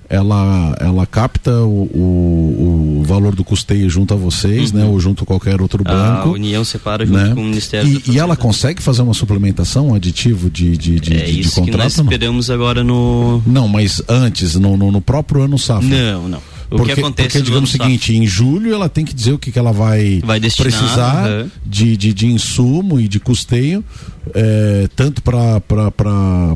ela 0.09 0.77
ela 0.81 1.07
capta 1.07 1.51
o, 1.63 1.83
o, 1.93 2.99
o 3.01 3.03
valor 3.05 3.35
do 3.35 3.43
custeio 3.43 3.89
junto 3.91 4.15
a 4.15 4.17
vocês, 4.17 4.73
né, 4.73 4.83
uhum. 4.83 4.87
né? 4.89 4.93
Ou 4.93 5.01
junto 5.01 5.25
a 5.25 5.27
qualquer 5.27 5.61
outro 5.61 5.83
banco. 5.83 6.29
A 6.29 6.33
União 6.33 6.65
separa 6.65 7.05
junto 7.05 7.19
né? 7.19 7.35
com 7.35 7.41
o 7.41 7.45
Ministério 7.45 8.03
E, 8.07 8.13
e 8.13 8.19
ela 8.19 8.37
consegue 8.37 8.83
fazer 8.83 9.03
uma 9.03 9.15
suplementação, 9.15 9.89
um 9.89 9.95
aditivo 9.95 10.49
de, 10.49 10.77
de, 10.77 11.01
de, 11.01 11.17
é 11.17 11.25
de, 11.25 11.41
isso 11.41 11.51
de 11.51 11.55
contrato? 11.57 11.71
Que 11.73 11.77
nós 11.77 11.99
esperamos 11.99 12.51
agora 12.51 12.85
no. 12.85 13.43
Não, 13.47 13.67
mas 13.67 14.03
antes, 14.09 14.55
no, 14.55 14.77
no, 14.77 14.93
no 14.93 15.01
próprio 15.01 15.43
ano 15.43 15.59
safra. 15.59 15.89
Não, 15.89 16.29
não. 16.29 16.56
O 16.71 16.77
porque, 16.77 16.95
que 16.95 17.01
acontece 17.01 17.29
porque 17.29 17.45
digamos 17.45 17.71
o 17.71 17.73
seguinte, 17.73 18.15
em 18.15 18.27
julho 18.27 18.75
ela 18.75 18.89
tem 18.89 19.05
que 19.05 19.15
dizer 19.15 19.33
o 19.33 19.39
que, 19.39 19.53
que 19.53 19.59
ela 19.59 19.73
vai, 19.73 20.21
vai 20.25 20.41
destinar, 20.41 20.73
precisar 20.73 21.29
uhum. 21.29 21.51
de, 21.65 21.97
de, 21.97 22.13
de 22.13 22.27
insumo 22.27 23.01
e 23.01 23.07
de 23.07 23.21
custeio 23.21 23.85
é, 24.35 24.89
tanto 24.97 25.23
para 25.23 25.61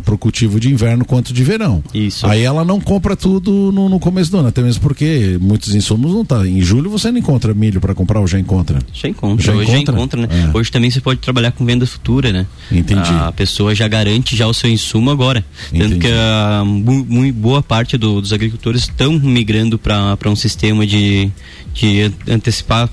o 0.08 0.18
cultivo 0.18 0.58
de 0.58 0.70
inverno 0.70 1.04
quanto 1.04 1.32
de 1.32 1.44
verão. 1.44 1.82
Isso. 1.94 2.26
Aí 2.26 2.42
ela 2.42 2.64
não 2.64 2.80
compra 2.80 3.14
tudo 3.14 3.70
no, 3.72 3.88
no 3.88 4.00
começo 4.00 4.30
do 4.30 4.38
ano, 4.38 4.48
até 4.48 4.62
mesmo 4.62 4.82
porque 4.82 5.38
muitos 5.40 5.74
insumos 5.74 6.12
não 6.12 6.24
tá. 6.24 6.46
Em 6.46 6.60
julho 6.60 6.90
você 6.90 7.10
não 7.10 7.18
encontra 7.18 7.54
milho 7.54 7.80
para 7.80 7.94
comprar 7.94 8.20
ou 8.20 8.26
já 8.26 8.38
encontra? 8.38 8.78
Já 8.92 9.08
encontra. 9.08 9.44
Já 9.44 9.52
Hoje 9.52 9.62
encontra? 9.70 9.92
já 9.92 9.98
encontra, 9.98 10.20
né? 10.22 10.28
É. 10.52 10.56
Hoje 10.56 10.70
também 10.70 10.90
você 10.90 11.00
pode 11.00 11.20
trabalhar 11.20 11.52
com 11.52 11.64
venda 11.64 11.86
futura, 11.86 12.32
né? 12.32 12.46
Entendi. 12.70 13.10
A 13.10 13.32
pessoa 13.32 13.74
já 13.74 13.86
garante 13.86 14.36
já 14.36 14.46
o 14.46 14.54
seu 14.54 14.70
insumo 14.70 15.10
agora. 15.10 15.44
Entendi. 15.72 15.94
Tanto 15.94 15.98
que 16.00 16.12
a, 16.12 16.62
muito 16.64 17.36
boa 17.36 17.62
parte 17.62 17.96
do, 17.96 18.20
dos 18.20 18.32
agricultores 18.32 18.82
estão 18.82 19.12
migrando 19.12 19.78
para 19.78 19.99
um 20.26 20.36
sistema 20.36 20.86
de, 20.86 21.30
de 21.72 22.12
antecipar 22.28 22.88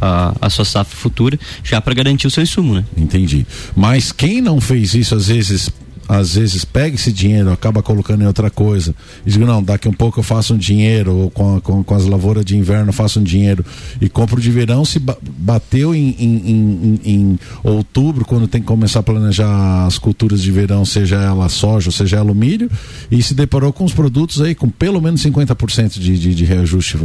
a, 0.00 0.34
a 0.40 0.50
sua 0.50 0.64
safra 0.64 0.96
futura 0.96 1.38
já 1.62 1.80
para 1.80 1.94
garantir 1.94 2.26
o 2.26 2.30
seu 2.30 2.42
insumo, 2.42 2.74
né? 2.74 2.84
Entendi. 2.96 3.46
Mas 3.76 4.12
quem 4.12 4.40
não 4.40 4.60
fez 4.60 4.94
isso 4.94 5.14
às 5.14 5.28
vezes 5.28 5.70
às 6.10 6.34
vezes 6.34 6.64
pega 6.64 6.96
esse 6.96 7.12
dinheiro, 7.12 7.52
acaba 7.52 7.84
colocando 7.84 8.22
em 8.22 8.26
outra 8.26 8.50
coisa. 8.50 8.92
E 9.24 9.30
digo, 9.30 9.46
não, 9.46 9.62
daqui 9.62 9.88
um 9.88 9.92
pouco 9.92 10.18
eu 10.18 10.24
faço 10.24 10.54
um 10.54 10.58
dinheiro, 10.58 11.14
ou 11.14 11.30
com, 11.30 11.60
com, 11.60 11.84
com 11.84 11.94
as 11.94 12.04
lavouras 12.04 12.44
de 12.44 12.56
inverno 12.56 12.88
eu 12.88 12.92
faço 12.92 13.20
um 13.20 13.22
dinheiro. 13.22 13.64
E 14.00 14.08
compro 14.08 14.40
de 14.40 14.50
verão, 14.50 14.84
se 14.84 14.98
bateu 14.98 15.94
em, 15.94 16.16
em, 16.18 16.50
em, 16.50 17.00
em, 17.04 17.38
outubro, 17.62 18.24
quando 18.24 18.48
tem 18.48 18.60
que 18.60 18.66
começar 18.66 18.98
a 18.98 19.02
planejar 19.04 19.86
as 19.86 19.98
culturas 19.98 20.42
de 20.42 20.50
verão, 20.50 20.84
seja 20.84 21.14
ela 21.14 21.48
soja, 21.48 21.92
seja 21.92 22.16
ela 22.16 22.34
milho, 22.34 22.68
e 23.08 23.22
se 23.22 23.32
deparou 23.32 23.72
com 23.72 23.84
os 23.84 23.92
produtos 23.92 24.42
aí 24.42 24.52
com 24.52 24.68
pelo 24.68 25.00
menos 25.00 25.22
50% 25.24 26.00
de, 26.00 26.18
de, 26.18 26.34
de 26.34 26.44
reajuste. 26.44 26.98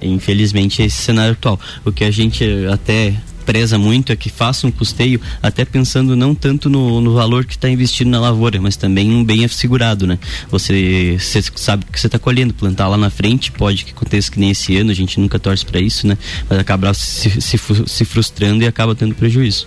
Infelizmente, 0.00 0.82
esse 0.82 1.02
cenário 1.02 1.32
atual. 1.32 1.58
O 1.84 1.90
que 1.90 2.04
a 2.04 2.12
gente 2.12 2.44
até 2.72 3.12
preza 3.42 3.78
muito 3.78 4.12
é 4.12 4.16
que 4.16 4.30
faça 4.30 4.66
um 4.66 4.70
custeio, 4.70 5.20
até 5.42 5.64
pensando 5.64 6.16
não 6.16 6.34
tanto 6.34 6.70
no, 6.70 7.00
no 7.00 7.14
valor 7.14 7.44
que 7.44 7.54
está 7.54 7.68
investido 7.68 8.08
na 8.08 8.20
lavoura, 8.20 8.60
mas 8.60 8.76
também 8.76 9.10
um 9.10 9.24
bem 9.24 9.44
assegurado, 9.44 10.06
né? 10.06 10.18
Você, 10.50 11.18
você 11.18 11.42
sabe 11.56 11.84
que 11.90 12.00
você 12.00 12.06
está 12.06 12.18
colhendo, 12.18 12.54
plantar 12.54 12.88
lá 12.88 12.96
na 12.96 13.10
frente, 13.10 13.52
pode 13.52 13.84
que 13.84 13.90
aconteça 13.90 14.30
que 14.30 14.40
nem 14.40 14.50
esse 14.50 14.76
ano, 14.76 14.90
a 14.90 14.94
gente 14.94 15.20
nunca 15.20 15.38
torce 15.38 15.66
para 15.66 15.80
isso, 15.80 16.06
né? 16.06 16.16
Mas 16.48 16.58
acaba 16.58 16.94
se, 16.94 17.40
se, 17.40 17.58
se 17.86 18.04
frustrando 18.04 18.62
e 18.62 18.66
acaba 18.66 18.94
tendo 18.94 19.14
prejuízo. 19.14 19.66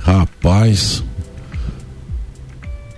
Rapaz, 0.00 1.02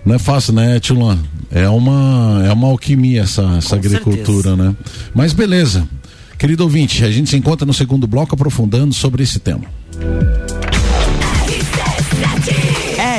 não 0.05 0.15
é 0.15 0.19
fácil, 0.19 0.55
né, 0.55 0.81
Tilan? 0.81 1.19
É 1.51 1.69
uma, 1.69 2.43
é 2.47 2.53
uma 2.53 2.69
alquimia 2.69 3.23
essa, 3.23 3.43
essa 3.59 3.77
agricultura, 3.77 4.51
certeza. 4.51 4.57
né? 4.57 4.77
Mas 5.15 5.33
beleza. 5.33 5.87
Querido 6.43 6.65
ouvinte, 6.65 7.05
a 7.05 7.09
gente 7.09 7.31
se 7.31 7.37
encontra 7.37 7.65
no 7.65 7.73
segundo 7.73 8.05
bloco 8.05 8.35
aprofundando 8.35 8.93
sobre 8.93 9.23
esse 9.23 9.39
tema. 9.39 9.63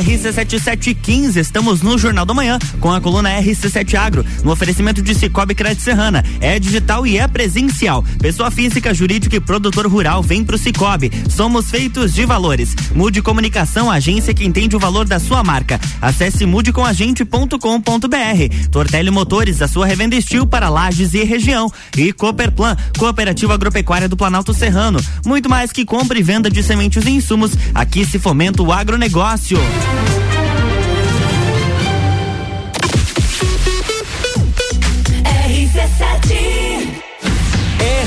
RC7715. 0.01 1.37
Estamos 1.37 1.81
no 1.81 1.97
Jornal 1.97 2.25
da 2.25 2.33
Manhã 2.33 2.57
com 2.79 2.91
a 2.91 2.99
coluna 2.99 3.29
RC7 3.41 3.93
Agro, 3.95 4.25
no 4.43 4.51
oferecimento 4.51 5.01
de 5.01 5.13
Cicobi 5.13 5.53
Crédito 5.53 5.83
Serrana. 5.83 6.23
É 6.39 6.59
digital 6.59 7.05
e 7.05 7.17
é 7.17 7.27
presencial. 7.27 8.03
Pessoa 8.19 8.49
física, 8.49 8.93
jurídica 8.93 9.35
e 9.35 9.39
produtor 9.39 9.87
rural 9.87 10.23
vem 10.23 10.43
pro 10.43 10.57
Cicobi. 10.57 11.11
Somos 11.29 11.69
feitos 11.69 12.13
de 12.13 12.25
valores. 12.25 12.75
Mude 12.95 13.21
Comunicação, 13.21 13.91
agência 13.91 14.33
que 14.33 14.45
entende 14.45 14.75
o 14.75 14.79
valor 14.79 15.05
da 15.05 15.19
sua 15.19 15.43
marca. 15.43 15.79
Acesse 16.01 16.45
mudecomagente.com.br. 16.45 18.69
Tortelli 18.71 19.11
Motores, 19.11 19.61
a 19.61 19.67
sua 19.67 19.85
revenda 19.85 20.15
estil 20.15 20.45
para 20.45 20.69
lajes 20.69 21.13
e 21.13 21.23
região. 21.23 21.71
E 21.97 22.11
Cooperplan, 22.11 22.75
Cooperativa 22.97 23.53
Agropecuária 23.53 24.09
do 24.09 24.17
Planalto 24.17 24.53
Serrano. 24.53 24.99
Muito 25.25 25.49
mais 25.49 25.71
que 25.71 25.85
compra 25.85 26.17
e 26.17 26.23
venda 26.23 26.49
de 26.49 26.63
sementes 26.63 27.05
e 27.05 27.11
insumos. 27.11 27.51
Aqui 27.73 28.05
se 28.05 28.19
fomenta 28.19 28.61
o 28.61 28.71
agronegócio. 28.71 29.57
жить. 29.83 30.22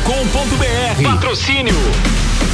rc7.com.br. 0.00 1.02
Patrocínio 1.02 1.74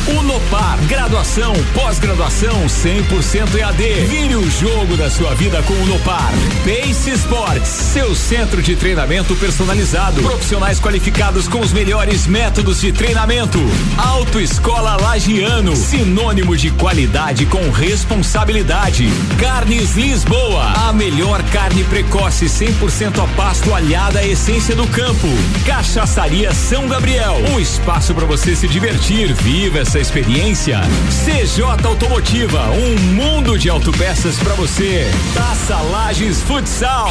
Unopar, 0.08 0.78
graduação, 0.86 1.52
pós-graduação 1.74 2.66
100% 2.66 3.56
EAD. 3.56 4.06
Vire 4.06 4.36
o 4.36 4.48
jogo 4.48 4.96
da 4.96 5.10
sua 5.10 5.34
vida 5.34 5.60
com 5.62 5.74
Unopar. 5.74 6.32
Pace 6.64 7.10
Sports, 7.10 7.68
seu 7.68 8.14
centro 8.14 8.62
de 8.62 8.76
treinamento 8.76 9.34
personalizado. 9.34 10.22
Profissionais 10.22 10.78
qualificados 10.78 11.48
com 11.48 11.58
os 11.58 11.72
melhores 11.72 12.24
métodos 12.28 12.80
de 12.80 12.92
treinamento. 12.92 13.58
Autoescola 13.96 14.96
Lagiano, 15.00 15.74
sinônimo 15.74 16.56
de 16.56 16.70
qualidade 16.70 17.44
com 17.46 17.68
responsabilidade. 17.70 19.08
Carnes 19.40 19.96
Lisboa, 19.96 20.88
a 20.88 20.92
melhor 20.92 21.42
carne 21.50 21.82
precoce 21.82 22.46
100% 22.46 23.24
a 23.24 23.26
pasto 23.34 23.74
alhada 23.74 24.20
à 24.20 24.26
essência 24.26 24.76
do 24.76 24.86
campo. 24.86 25.26
Cachaçaria 25.66 26.54
São 26.54 26.86
Gabriel, 26.86 27.35
um 27.36 27.60
espaço 27.60 28.14
para 28.14 28.24
você 28.24 28.56
se 28.56 28.66
divertir. 28.66 29.32
Viva 29.34 29.80
essa 29.80 29.98
experiência? 29.98 30.80
CJ 31.08 31.86
Automotiva, 31.86 32.70
um 32.70 32.98
mundo 33.14 33.58
de 33.58 33.68
autopeças 33.68 34.38
para 34.38 34.54
você. 34.54 35.10
Taça 35.34 35.76
Lages 35.76 36.42
Futsal. 36.42 37.10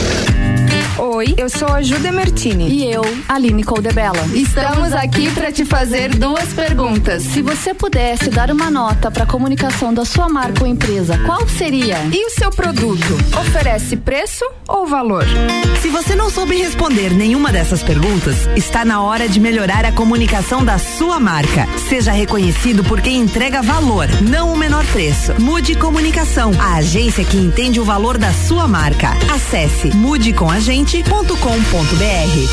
Oi, 0.97 1.33
eu 1.37 1.49
sou 1.49 1.69
a 1.69 1.81
Julia 1.81 2.11
Mertini. 2.11 2.67
E 2.69 2.91
eu, 2.91 3.01
Aline 3.27 3.63
Coldebella. 3.63 4.23
Estamos 4.33 4.93
aqui 4.93 5.31
para 5.31 5.51
te 5.51 5.63
fazer 5.63 6.13
duas 6.13 6.53
perguntas. 6.53 7.23
Se 7.23 7.41
você 7.41 7.73
pudesse 7.73 8.29
dar 8.29 8.51
uma 8.51 8.69
nota 8.69 9.09
para 9.09 9.23
a 9.23 9.25
comunicação 9.25 9.93
da 9.93 10.03
sua 10.03 10.27
marca 10.27 10.63
ou 10.63 10.67
empresa, 10.67 11.17
qual 11.25 11.47
seria? 11.47 11.97
E 12.11 12.25
o 12.25 12.29
seu 12.29 12.51
produto? 12.51 13.17
Oferece 13.39 13.95
preço 13.95 14.45
ou 14.67 14.85
valor? 14.85 15.25
Se 15.81 15.89
você 15.89 16.15
não 16.15 16.29
soube 16.29 16.55
responder 16.57 17.11
nenhuma 17.11 17.51
dessas 17.51 17.81
perguntas, 17.81 18.47
está 18.55 18.83
na 18.85 19.01
hora 19.01 19.27
de 19.27 19.39
melhorar 19.39 19.85
a 19.85 19.91
comunicação 19.91 20.63
da 20.63 20.77
sua 20.77 21.19
marca. 21.19 21.67
Seja 21.89 22.11
reconhecido 22.11 22.83
por 22.83 23.01
quem 23.01 23.21
entrega 23.21 23.61
valor, 23.61 24.07
não 24.21 24.53
o 24.53 24.57
menor 24.57 24.85
preço. 24.87 25.33
Mude 25.39 25.73
Comunicação, 25.75 26.51
a 26.59 26.75
agência 26.75 27.23
que 27.23 27.37
entende 27.37 27.79
o 27.79 27.85
valor 27.85 28.17
da 28.17 28.31
sua 28.31 28.67
marca. 28.67 29.11
Acesse 29.33 29.87
mudecomagente 29.95 30.80
rc7.com.br. 30.81 32.49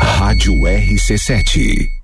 Rádio 0.00 0.52
RC7. 0.54 2.03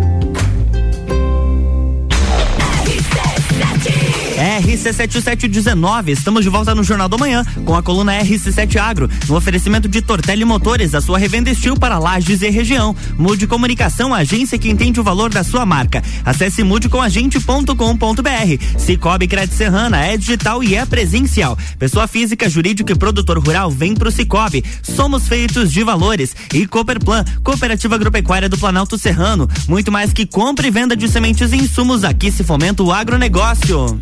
RC7719. 4.71 6.09
Estamos 6.09 6.43
de 6.43 6.49
volta 6.49 6.73
no 6.73 6.83
Jornal 6.83 7.09
do 7.09 7.19
Manhã 7.19 7.45
com 7.65 7.75
a 7.75 7.83
coluna 7.83 8.17
RC7 8.21 8.77
Agro, 8.77 9.09
no 9.27 9.35
oferecimento 9.35 9.87
de 9.87 10.01
Tortelli 10.01 10.45
Motores, 10.45 10.95
a 10.95 11.01
sua 11.01 11.17
revenda 11.17 11.49
estil 11.49 11.75
para 11.75 11.99
lajes 11.99 12.41
e 12.41 12.49
região. 12.49 12.95
Mude 13.17 13.47
Comunicação, 13.47 14.13
agência 14.13 14.57
que 14.57 14.69
entende 14.69 14.99
o 14.99 15.03
valor 15.03 15.29
da 15.29 15.43
sua 15.43 15.65
marca. 15.65 16.01
Acesse 16.25 16.63
mudecomagente.com.br. 16.63 18.77
Cicobi 18.77 19.27
Crédito 19.27 19.55
Serrana 19.55 20.05
é 20.05 20.15
digital 20.15 20.63
e 20.63 20.75
é 20.75 20.85
presencial. 20.85 21.57
Pessoa 21.77 22.07
física, 22.07 22.49
jurídica 22.49 22.93
e 22.93 22.95
produtor 22.95 23.39
rural 23.39 23.69
vem 23.69 23.93
pro 23.93 24.11
Cicobi. 24.11 24.63
Somos 24.81 25.27
feitos 25.27 25.71
de 25.71 25.83
valores. 25.83 26.35
E 26.53 26.65
Cooperplan, 26.65 27.25
Cooperativa 27.43 27.95
Agropecuária 27.95 28.47
do 28.47 28.57
Planalto 28.57 28.97
Serrano. 28.97 29.49
Muito 29.67 29.91
mais 29.91 30.13
que 30.13 30.25
compra 30.25 30.67
e 30.67 30.71
venda 30.71 30.95
de 30.95 31.09
sementes 31.09 31.51
e 31.51 31.57
insumos, 31.57 32.03
aqui 32.03 32.31
se 32.31 32.43
fomenta 32.43 32.83
o 32.83 32.91
agronegócio. 32.91 34.01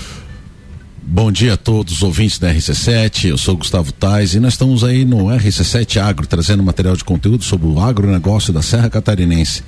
Bom 1.13 1.29
dia 1.29 1.55
a 1.55 1.57
todos 1.57 1.95
os 1.95 2.03
ouvintes 2.03 2.39
da 2.39 2.53
RC7, 2.53 3.25
eu 3.25 3.37
sou 3.37 3.57
Gustavo 3.57 3.91
Tais 3.91 4.33
e 4.33 4.39
nós 4.39 4.53
estamos 4.53 4.81
aí 4.81 5.03
no 5.03 5.25
RC7 5.25 6.01
Agro, 6.01 6.25
trazendo 6.25 6.63
material 6.63 6.95
de 6.95 7.03
conteúdo 7.03 7.43
sobre 7.43 7.67
o 7.67 7.81
agronegócio 7.81 8.53
da 8.53 8.61
Serra 8.61 8.89
Catarinense. 8.89 9.61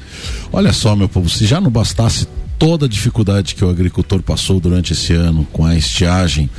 Olha 0.53 0.71
só, 0.71 0.95
meu 0.95 1.09
povo, 1.09 1.27
se 1.29 1.45
já 1.45 1.59
não 1.59 1.69
bastasse 1.69 2.29
toda 2.57 2.85
a 2.85 2.89
dificuldade 2.89 3.55
que 3.55 3.65
o 3.65 3.69
agricultor 3.69 4.23
passou 4.23 4.57
durante 4.57 4.93
esse 4.93 5.11
ano 5.11 5.45
com 5.51 5.65
a 5.65 5.75
estiagem, 5.75 6.49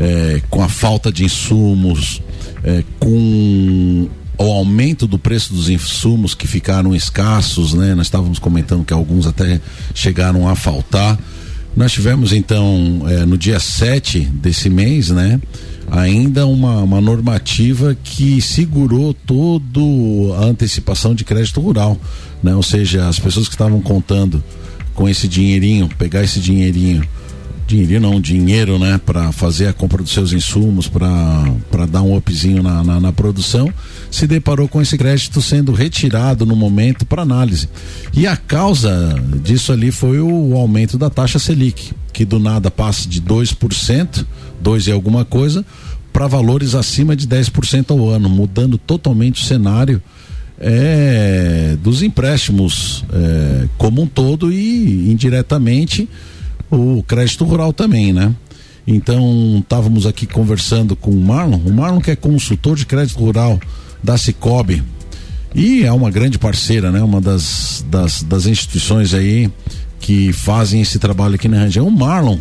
é, 0.00 0.40
com 0.48 0.62
a 0.62 0.68
falta 0.70 1.12
de 1.12 1.26
insumos, 1.26 2.22
é, 2.64 2.82
com 2.98 4.08
o 4.38 4.50
aumento 4.50 5.06
do 5.06 5.18
preço 5.18 5.52
dos 5.52 5.68
insumos 5.68 6.34
que 6.34 6.46
ficaram 6.46 6.94
escassos, 6.94 7.74
né? 7.74 7.94
Nós 7.94 8.06
estávamos 8.06 8.38
comentando 8.38 8.82
que 8.82 8.94
alguns 8.94 9.26
até 9.26 9.60
chegaram 9.94 10.48
a 10.48 10.56
faltar. 10.56 11.18
Nós 11.76 11.92
tivemos 11.92 12.32
então 12.32 13.02
é, 13.08 13.24
no 13.24 13.38
dia 13.38 13.58
7 13.58 14.20
desse 14.20 14.68
mês, 14.68 15.10
né? 15.10 15.40
Ainda 15.90 16.46
uma, 16.46 16.80
uma 16.82 17.00
normativa 17.00 17.96
que 18.02 18.40
segurou 18.40 19.12
toda 19.14 19.80
a 20.38 20.44
antecipação 20.44 21.14
de 21.14 21.24
crédito 21.24 21.60
rural, 21.60 21.98
né? 22.42 22.54
Ou 22.54 22.62
seja, 22.62 23.08
as 23.08 23.18
pessoas 23.18 23.48
que 23.48 23.54
estavam 23.54 23.80
contando 23.80 24.42
com 24.94 25.08
esse 25.08 25.26
dinheirinho, 25.26 25.88
pegar 25.98 26.22
esse 26.22 26.40
dinheirinho 26.40 27.02
dinheirinho 27.72 28.00
não, 28.00 28.20
dinheiro, 28.20 28.78
né, 28.78 29.00
para 29.04 29.32
fazer 29.32 29.66
a 29.66 29.72
compra 29.72 30.02
dos 30.02 30.12
seus 30.12 30.32
insumos, 30.32 30.88
para 30.88 31.86
dar 31.86 32.02
um 32.02 32.14
upzinho 32.14 32.62
na, 32.62 32.84
na, 32.84 33.00
na, 33.00 33.12
produção, 33.12 33.72
se 34.10 34.26
deparou 34.26 34.68
com 34.68 34.82
esse 34.82 34.98
crédito 34.98 35.40
sendo 35.40 35.72
retirado 35.72 36.44
no 36.44 36.54
momento 36.54 37.06
para 37.06 37.22
análise. 37.22 37.68
E 38.12 38.26
a 38.26 38.36
causa 38.36 39.14
disso 39.42 39.72
ali 39.72 39.90
foi 39.90 40.20
o 40.20 40.54
aumento 40.54 40.98
da 40.98 41.08
taxa 41.08 41.38
Selic, 41.38 41.92
que 42.12 42.26
do 42.26 42.38
nada 42.38 42.70
passa 42.70 43.08
de 43.08 43.22
2%, 43.22 44.26
2 44.60 44.86
e 44.86 44.92
alguma 44.92 45.24
coisa, 45.24 45.64
para 46.12 46.26
valores 46.26 46.74
acima 46.74 47.16
de 47.16 47.26
10% 47.26 47.90
ao 47.90 48.10
ano, 48.10 48.28
mudando 48.28 48.76
totalmente 48.76 49.42
o 49.42 49.46
cenário 49.46 50.02
é, 50.60 51.76
dos 51.82 52.02
empréstimos 52.02 53.02
é, 53.12 53.66
como 53.78 54.02
um 54.02 54.06
todo 54.06 54.52
e 54.52 55.10
indiretamente 55.10 56.06
o 56.72 57.02
crédito 57.02 57.44
rural 57.44 57.72
também, 57.72 58.12
né? 58.12 58.34
Então, 58.86 59.58
estávamos 59.60 60.06
aqui 60.06 60.26
conversando 60.26 60.96
com 60.96 61.10
o 61.10 61.20
Marlon, 61.20 61.58
o 61.58 61.72
Marlon 61.72 62.00
que 62.00 62.10
é 62.10 62.16
consultor 62.16 62.76
de 62.76 62.86
crédito 62.86 63.18
rural 63.18 63.60
da 64.02 64.16
Cicobi 64.16 64.82
e 65.54 65.84
é 65.84 65.92
uma 65.92 66.10
grande 66.10 66.38
parceira, 66.38 66.90
né? 66.90 67.02
Uma 67.02 67.20
das, 67.20 67.84
das, 67.88 68.22
das 68.22 68.46
instituições 68.46 69.12
aí 69.12 69.50
que 70.00 70.32
fazem 70.32 70.80
esse 70.80 70.98
trabalho 70.98 71.34
aqui 71.34 71.46
na 71.46 71.60
região. 71.60 71.86
O 71.86 71.90
Marlon 71.90 72.38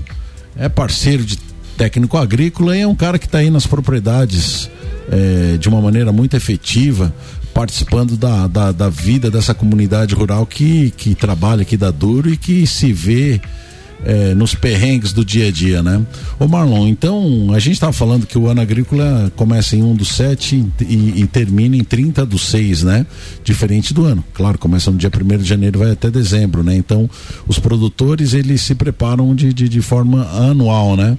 é 0.56 0.70
parceiro 0.70 1.24
de 1.24 1.38
técnico 1.78 2.18
agrícola 2.18 2.76
e 2.76 2.82
é 2.82 2.88
um 2.88 2.96
cara 2.96 3.20
que 3.20 3.26
está 3.26 3.40
aí 3.40 3.50
nas 3.50 3.68
propriedades 3.68 4.70
é, 5.12 5.58
de 5.58 5.68
uma 5.68 5.82
maneira 5.82 6.12
muito 6.12 6.36
efetiva, 6.36 7.14
participando 7.54 8.16
da, 8.16 8.48
da, 8.48 8.72
da, 8.72 8.90
vida 8.90 9.30
dessa 9.30 9.54
comunidade 9.54 10.16
rural 10.16 10.46
que, 10.46 10.92
que 10.92 11.14
trabalha 11.14 11.64
aqui 11.64 11.76
da 11.76 11.92
Duro 11.92 12.32
e 12.32 12.38
que 12.38 12.66
se 12.66 12.94
vê 12.94 13.42
é, 14.04 14.34
nos 14.34 14.56
perrengues 14.56 15.14
do 15.14 15.24
dia 15.24 15.48
a 15.48 15.52
dia, 15.52 15.84
né? 15.84 16.02
Ô 16.40 16.48
Marlon, 16.48 16.88
então 16.88 17.52
a 17.54 17.60
gente 17.60 17.74
estava 17.74 17.94
falando 17.94 18.26
que 18.26 18.38
o 18.38 18.48
ano 18.48 18.62
agrícola 18.62 19.32
começa 19.36 19.76
em 19.76 19.84
1 19.84 19.96
do 19.96 20.06
7 20.06 20.66
e, 20.82 21.22
e, 21.22 21.28
termina 21.28 21.76
em 21.76 21.84
30 21.84 22.26
do 22.26 22.38
6, 22.38 22.84
né? 22.84 23.06
Diferente 23.44 23.94
do 23.94 24.06
ano. 24.06 24.24
Claro, 24.34 24.58
começa 24.58 24.92
no 24.92 24.98
dia 24.98 25.10
1 25.10 25.38
de 25.38 25.48
janeiro 25.48 25.80
vai 25.80 25.92
até 25.92 26.10
dezembro, 26.10 26.64
né? 26.64 26.76
Então 26.76 27.10
os 27.48 27.60
produtores 27.60 28.34
eles 28.34 28.62
se 28.62 28.76
preparam 28.76 29.34
de, 29.36 29.54
de, 29.54 29.70
de 29.70 29.82
forma 29.82 30.28
anual, 30.30 30.96
né? 30.96 31.18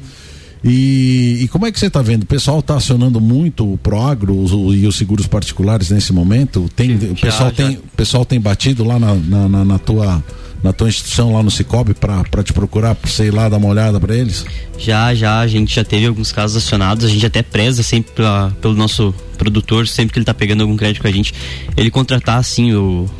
E, 0.64 1.40
e, 1.42 1.48
como 1.48 1.66
é 1.66 1.72
que 1.72 1.78
você 1.78 1.86
está 1.86 2.00
vendo? 2.00 2.22
O 2.22 2.26
pessoal 2.26 2.60
está 2.60 2.76
acionando 2.76 3.20
muito 3.20 3.72
o 3.72 3.76
Proagro 3.76 4.38
os, 4.38 4.52
e 4.76 4.86
os 4.86 4.94
seguros 4.94 5.26
particulares 5.26 5.90
nesse 5.90 6.12
momento? 6.12 6.68
Tem, 6.76 6.96
já, 6.96 7.08
o 7.08 7.16
pessoal 7.16 7.48
já. 7.50 7.56
tem, 7.56 7.78
pessoal 7.96 8.24
tem 8.24 8.40
batido 8.40 8.84
lá 8.84 8.96
na, 8.96 9.14
na, 9.48 9.64
na 9.64 9.78
tua 9.78 10.22
na 10.62 10.72
tua 10.72 10.88
instituição 10.88 11.34
lá 11.34 11.42
no 11.42 11.50
Cicobi 11.50 11.94
para 11.94 12.42
te 12.42 12.52
procurar, 12.52 12.96
você 13.02 13.26
ir 13.26 13.30
lá 13.30 13.48
dar 13.48 13.56
uma 13.56 13.68
olhada 13.68 13.98
para 13.98 14.14
eles? 14.14 14.44
Já, 14.78 15.14
já, 15.14 15.40
a 15.40 15.46
gente 15.46 15.74
já 15.74 15.84
teve 15.84 16.06
alguns 16.06 16.30
casos 16.30 16.56
acionados, 16.56 17.04
a 17.04 17.08
gente 17.08 17.26
até 17.26 17.42
preza 17.42 17.82
sempre 17.82 18.12
pra, 18.12 18.50
pelo 18.60 18.74
nosso 18.74 19.14
produtor, 19.36 19.88
sempre 19.88 20.12
que 20.12 20.18
ele 20.18 20.22
está 20.22 20.34
pegando 20.34 20.62
algum 20.62 20.76
crédito 20.76 21.02
com 21.02 21.08
a 21.08 21.12
gente, 21.12 21.34
ele 21.76 21.90
contratar 21.90 22.38
assim 22.38 22.72
o, 22.74 23.10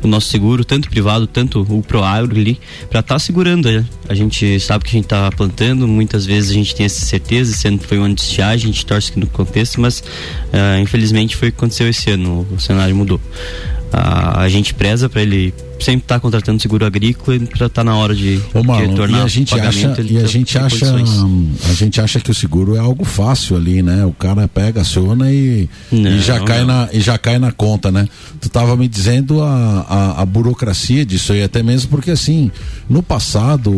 o 0.00 0.06
nosso 0.06 0.28
seguro, 0.28 0.64
tanto 0.64 0.88
privado, 0.88 1.26
tanto 1.26 1.62
o 1.68 1.82
Proagro 1.82 2.38
ali, 2.38 2.58
para 2.88 3.00
estar 3.00 3.14
tá 3.14 3.18
segurando. 3.18 3.70
Né? 3.70 3.84
A 4.08 4.14
gente 4.14 4.60
sabe 4.60 4.84
que 4.84 4.90
a 4.90 4.92
gente 4.92 5.04
está 5.04 5.30
plantando, 5.32 5.88
muitas 5.88 6.24
vezes 6.24 6.50
a 6.50 6.54
gente 6.54 6.74
tem 6.74 6.86
essa 6.86 7.04
certeza, 7.04 7.52
sendo 7.52 7.78
que 7.78 7.86
foi 7.86 7.98
um 7.98 8.04
ano 8.04 8.14
de 8.14 8.42
a 8.42 8.56
gente 8.56 8.84
torce 8.86 9.12
que 9.12 9.18
no 9.18 9.26
contexto, 9.26 9.80
mas 9.80 10.00
uh, 10.00 10.80
infelizmente 10.80 11.36
foi 11.36 11.48
o 11.48 11.52
que 11.52 11.58
aconteceu 11.58 11.88
esse 11.88 12.10
ano, 12.10 12.46
o 12.50 12.60
cenário 12.60 12.94
mudou. 12.94 13.18
Uh, 13.18 14.38
a 14.38 14.48
gente 14.48 14.72
preza 14.72 15.08
para 15.08 15.22
ele 15.22 15.52
sempre 15.82 16.04
estar 16.04 16.16
tá 16.16 16.20
contratando 16.20 16.60
seguro 16.60 16.86
agrícola 16.86 17.38
para 17.38 17.66
estar 17.66 17.68
tá 17.68 17.84
na 17.84 17.96
hora 17.96 18.14
de, 18.14 18.40
Ô, 18.54 18.62
Marlon, 18.62 18.84
de 18.84 18.90
retornar 18.90 19.20
e 19.20 19.24
a 19.24 19.28
gente 19.28 19.58
acha 19.58 20.02
e 20.02 20.18
a 20.18 20.26
gente 20.26 20.58
acha 20.58 20.94
a 20.94 21.74
gente 21.74 22.00
acha 22.00 22.20
que 22.20 22.30
o 22.30 22.34
seguro 22.34 22.76
é 22.76 22.78
algo 22.78 23.04
fácil 23.04 23.56
ali 23.56 23.82
né? 23.82 24.04
O 24.04 24.12
cara 24.12 24.46
pega 24.48 24.82
aciona 24.82 25.32
e, 25.32 25.68
não, 25.90 26.10
e 26.10 26.20
já 26.20 26.40
cai 26.40 26.64
na 26.64 26.88
e 26.92 27.00
já 27.00 27.18
cai 27.18 27.38
na 27.38 27.52
conta 27.52 27.90
né? 27.90 28.08
Tu 28.40 28.48
estava 28.48 28.76
me 28.76 28.88
dizendo 28.88 29.42
a, 29.42 29.86
a, 29.88 30.22
a 30.22 30.26
burocracia 30.26 31.04
disso 31.04 31.32
aí 31.32 31.42
até 31.42 31.62
mesmo 31.62 31.90
porque 31.90 32.10
assim 32.10 32.50
no 32.88 33.02
passado 33.02 33.70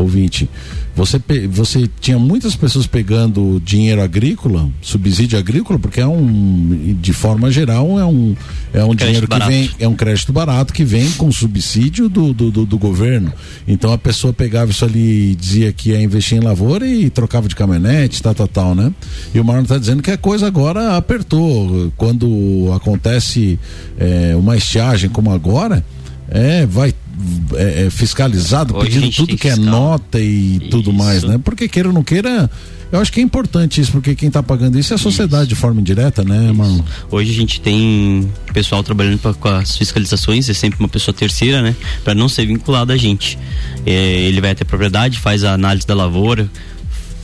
ouvinte 0.00 0.48
você, 0.94 1.20
você 1.48 1.88
tinha 2.00 2.18
muitas 2.18 2.56
pessoas 2.56 2.86
pegando 2.86 3.60
dinheiro 3.64 4.02
agrícola, 4.02 4.68
subsídio 4.82 5.38
agrícola, 5.38 5.78
porque 5.78 6.00
é 6.00 6.06
um, 6.06 6.96
de 7.00 7.12
forma 7.12 7.50
geral, 7.50 7.98
é 7.98 8.04
um, 8.04 8.36
é 8.74 8.84
um 8.84 8.94
dinheiro 8.94 9.22
que 9.22 9.30
barato. 9.30 9.50
vem, 9.50 9.70
é 9.78 9.88
um 9.88 9.94
crédito 9.94 10.32
barato 10.32 10.72
que 10.74 10.84
vem 10.84 11.10
com 11.12 11.30
subsídio 11.30 12.08
do, 12.08 12.34
do, 12.34 12.50
do, 12.50 12.66
do, 12.66 12.78
governo. 12.78 13.32
Então 13.66 13.92
a 13.92 13.98
pessoa 13.98 14.32
pegava 14.32 14.72
isso 14.72 14.84
ali 14.84 15.30
e 15.30 15.34
dizia 15.34 15.72
que 15.72 15.90
ia 15.90 16.02
investir 16.02 16.36
em 16.36 16.40
lavoura 16.40 16.86
e 16.86 17.08
trocava 17.08 17.48
de 17.48 17.54
caminhonete, 17.54 18.22
tal, 18.22 18.34
tal, 18.34 18.48
tal, 18.48 18.74
né? 18.74 18.92
E 19.32 19.40
o 19.40 19.44
Marlon 19.44 19.62
está 19.62 19.78
dizendo 19.78 20.02
que 20.02 20.10
a 20.10 20.18
coisa 20.18 20.46
agora 20.46 20.96
apertou. 20.96 21.90
Quando 21.96 22.70
acontece 22.74 23.58
é, 23.98 24.34
uma 24.36 24.56
estiagem 24.56 25.08
como 25.08 25.30
agora, 25.30 25.84
é, 26.28 26.66
vai 26.66 26.92
é, 27.54 27.86
é 27.86 27.90
fiscalizado, 27.90 28.76
Hoje 28.76 28.90
pedindo 28.90 29.14
tudo 29.14 29.36
que 29.36 29.48
é 29.48 29.56
nota 29.56 30.18
e 30.18 30.56
isso. 30.56 30.70
tudo 30.70 30.92
mais, 30.92 31.22
né? 31.22 31.38
Porque 31.42 31.68
queira 31.68 31.88
ou 31.88 31.94
não 31.94 32.02
queira, 32.02 32.50
eu 32.92 32.98
acho 33.00 33.12
que 33.12 33.20
é 33.20 33.22
importante 33.22 33.80
isso, 33.80 33.92
porque 33.92 34.14
quem 34.14 34.28
está 34.28 34.42
pagando 34.42 34.78
isso 34.78 34.92
é 34.92 34.96
a 34.96 34.98
sociedade 34.98 35.44
isso. 35.44 35.48
de 35.50 35.54
forma 35.54 35.80
indireta, 35.80 36.24
né, 36.24 36.50
mano? 36.52 36.84
Hoje 37.10 37.30
a 37.30 37.34
gente 37.34 37.60
tem 37.60 38.28
pessoal 38.52 38.82
trabalhando 38.82 39.18
pra, 39.18 39.32
com 39.32 39.48
as 39.48 39.76
fiscalizações, 39.76 40.48
é 40.48 40.54
sempre 40.54 40.80
uma 40.80 40.88
pessoa 40.88 41.14
terceira, 41.14 41.62
né? 41.62 41.76
Para 42.02 42.14
não 42.14 42.28
ser 42.28 42.46
vinculado 42.46 42.92
a 42.92 42.96
gente. 42.96 43.38
É, 43.86 43.92
ele 43.92 44.40
vai 44.40 44.50
até 44.50 44.64
propriedade, 44.64 45.18
faz 45.18 45.44
a 45.44 45.52
análise 45.52 45.86
da 45.86 45.94
lavoura, 45.94 46.50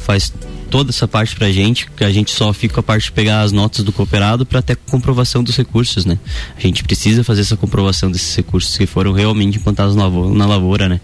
faz 0.07 0.33
toda 0.71 0.91
essa 0.91 1.09
parte 1.09 1.35
pra 1.35 1.51
gente, 1.51 1.91
que 1.91 2.05
a 2.05 2.13
gente 2.13 2.31
só 2.31 2.53
fica 2.53 2.79
a 2.79 2.83
parte 2.83 3.07
de 3.07 3.13
pegar 3.13 3.41
as 3.41 3.51
notas 3.51 3.85
do 3.85 3.93
cooperado 3.93 4.47
para 4.47 4.63
ter 4.63 4.77
comprovação 4.77 5.43
dos 5.43 5.57
recursos, 5.57 6.07
né? 6.07 6.17
A 6.57 6.61
gente 6.61 6.85
precisa 6.85 7.25
fazer 7.25 7.41
essa 7.41 7.57
comprovação 7.57 8.09
desses 8.09 8.35
recursos 8.37 8.77
que 8.79 8.87
foram 8.87 9.13
realmente 9.13 9.59
implantados 9.59 9.97
na 9.97 10.05
lavoura, 10.05 10.35
na 10.35 10.47
lavoura, 10.47 10.89
né? 10.89 11.01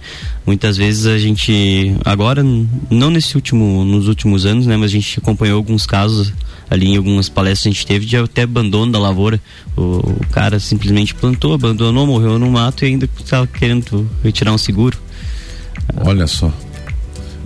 Muitas 0.47 0.77
vezes 0.77 1.07
a 1.07 1.19
gente, 1.19 1.97
agora, 2.05 2.45
não 2.89 3.11
nesse 3.11 3.35
último, 3.35 3.85
nos 3.85 4.07
últimos 4.07 4.47
anos, 4.47 4.67
né? 4.67 4.77
Mas 4.77 4.93
a 4.93 4.95
gente 4.95 5.19
acompanhou 5.19 5.57
alguns 5.57 5.85
casos 5.85 6.33
ali 6.71 6.93
em 6.93 6.97
algumas 6.97 7.29
palestras 7.29 7.67
a 7.67 7.75
gente 7.75 7.87
teve 7.87 8.07
de 8.07 8.17
até 8.17 8.43
abandono 8.43 8.93
da 8.93 9.01
lavoura. 9.01 9.41
O, 9.77 9.99
o 9.99 10.27
cara 10.31 10.61
simplesmente 10.61 11.13
plantou, 11.13 11.55
abandonou, 11.55 12.07
morreu 12.07 12.39
no 12.39 12.49
mato 12.49 12.85
e 12.85 12.89
ainda 12.89 13.09
estava 13.19 13.49
querendo 13.49 14.09
retirar 14.23 14.53
um 14.53 14.59
seguro. 14.59 14.97
Olha 16.05 16.27
só. 16.29 16.53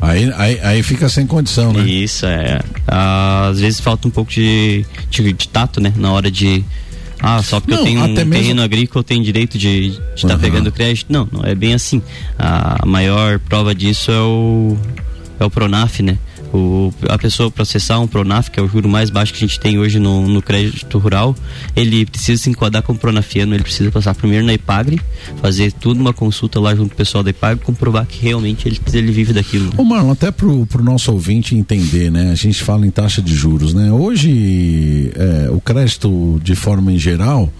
Aí, 0.01 0.33
aí, 0.37 0.61
aí 0.63 0.83
fica 0.83 1.09
sem 1.09 1.27
condição, 1.27 1.73
né? 1.73 1.83
Isso, 1.83 2.27
é. 2.27 2.61
Às 2.87 3.61
vezes 3.61 3.81
falta 3.81 4.07
um 4.07 4.11
pouco 4.11 4.31
de, 4.31 4.85
de, 5.11 5.33
de 5.33 5.49
tato, 5.49 5.81
né? 5.81 5.93
Na 5.97 6.13
hora 6.13 6.31
de. 6.31 6.65
Ah, 7.19 7.43
só 7.43 7.61
porque 7.61 7.75
não, 7.75 7.81
eu 7.81 7.85
tenho 7.85 8.01
um 8.01 8.15
mesmo... 8.15 8.31
terreno 8.31 8.63
agrícola 8.63 9.01
eu 9.01 9.05
tenho 9.05 9.25
direito 9.25 9.57
de 9.57 9.99
estar 10.15 10.29
uhum. 10.29 10.35
tá 10.35 10.39
pegando 10.39 10.71
crédito. 10.71 11.11
Não, 11.11 11.27
não 11.33 11.45
é 11.45 11.55
bem 11.55 11.73
assim. 11.73 12.03
A 12.39 12.85
maior 12.85 13.39
prova 13.39 13.75
disso 13.75 14.11
é 14.11 14.21
o, 14.21 14.77
é 15.41 15.45
o 15.45 15.51
Pronaf, 15.51 16.01
né? 16.03 16.19
O, 16.53 16.93
a 17.09 17.19
pessoa 17.19 17.51
processar 17.51 17.99
um 17.99 18.07
Pronaf, 18.07 18.51
que 18.51 18.59
é 18.59 18.63
o 18.63 18.69
juro 18.69 18.89
mais 18.89 19.11
baixo 19.11 19.33
que 19.33 19.45
a 19.45 19.47
gente 19.47 19.59
tem 19.59 19.79
hoje 19.79 19.99
no, 19.99 20.27
no 20.27 20.41
crédito 20.41 20.99
rural, 20.99 21.35
ele 21.75 22.07
precisa 22.07 22.43
se 22.43 22.51
enquadrar 22.51 22.83
como 22.83 22.99
pronafiano, 22.99 23.55
ele 23.55 23.63
precisa 23.63 23.91
passar 23.91 24.15
primeiro 24.15 24.47
na 24.47 24.55
IPAGRE, 24.55 25.01
fazer 25.41 25.73
tudo 25.73 26.01
uma 26.01 26.13
consulta 26.13 26.61
lá 26.61 26.75
junto 26.75 26.91
com 26.91 26.95
o 26.95 26.97
pessoal 26.97 27.23
da 27.23 27.31
IPAGRE, 27.31 27.65
comprovar 27.65 28.07
que 28.07 28.23
realmente 28.23 28.69
ele, 28.69 28.81
ele 28.93 29.13
vive 29.13 29.33
daquilo. 29.33 29.73
Ô 29.77 29.85
Marlon, 29.85 30.13
até 30.13 30.31
pro, 30.31 30.67
pro 30.67 30.83
nosso 30.83 31.13
ouvinte 31.13 31.55
entender, 31.55 32.11
né? 32.11 32.31
A 32.31 32.35
gente 32.35 32.63
fala 32.63 32.87
em 32.87 32.91
taxa 32.91 33.21
de 33.21 33.35
juros, 33.35 33.75
né? 33.75 33.91
Hoje, 33.93 35.13
é, 35.15 35.51
o 35.51 35.61
crédito 35.61 36.41
de 36.43 36.55
forma 36.55 36.93
em 36.93 36.99
geral, 36.99 37.53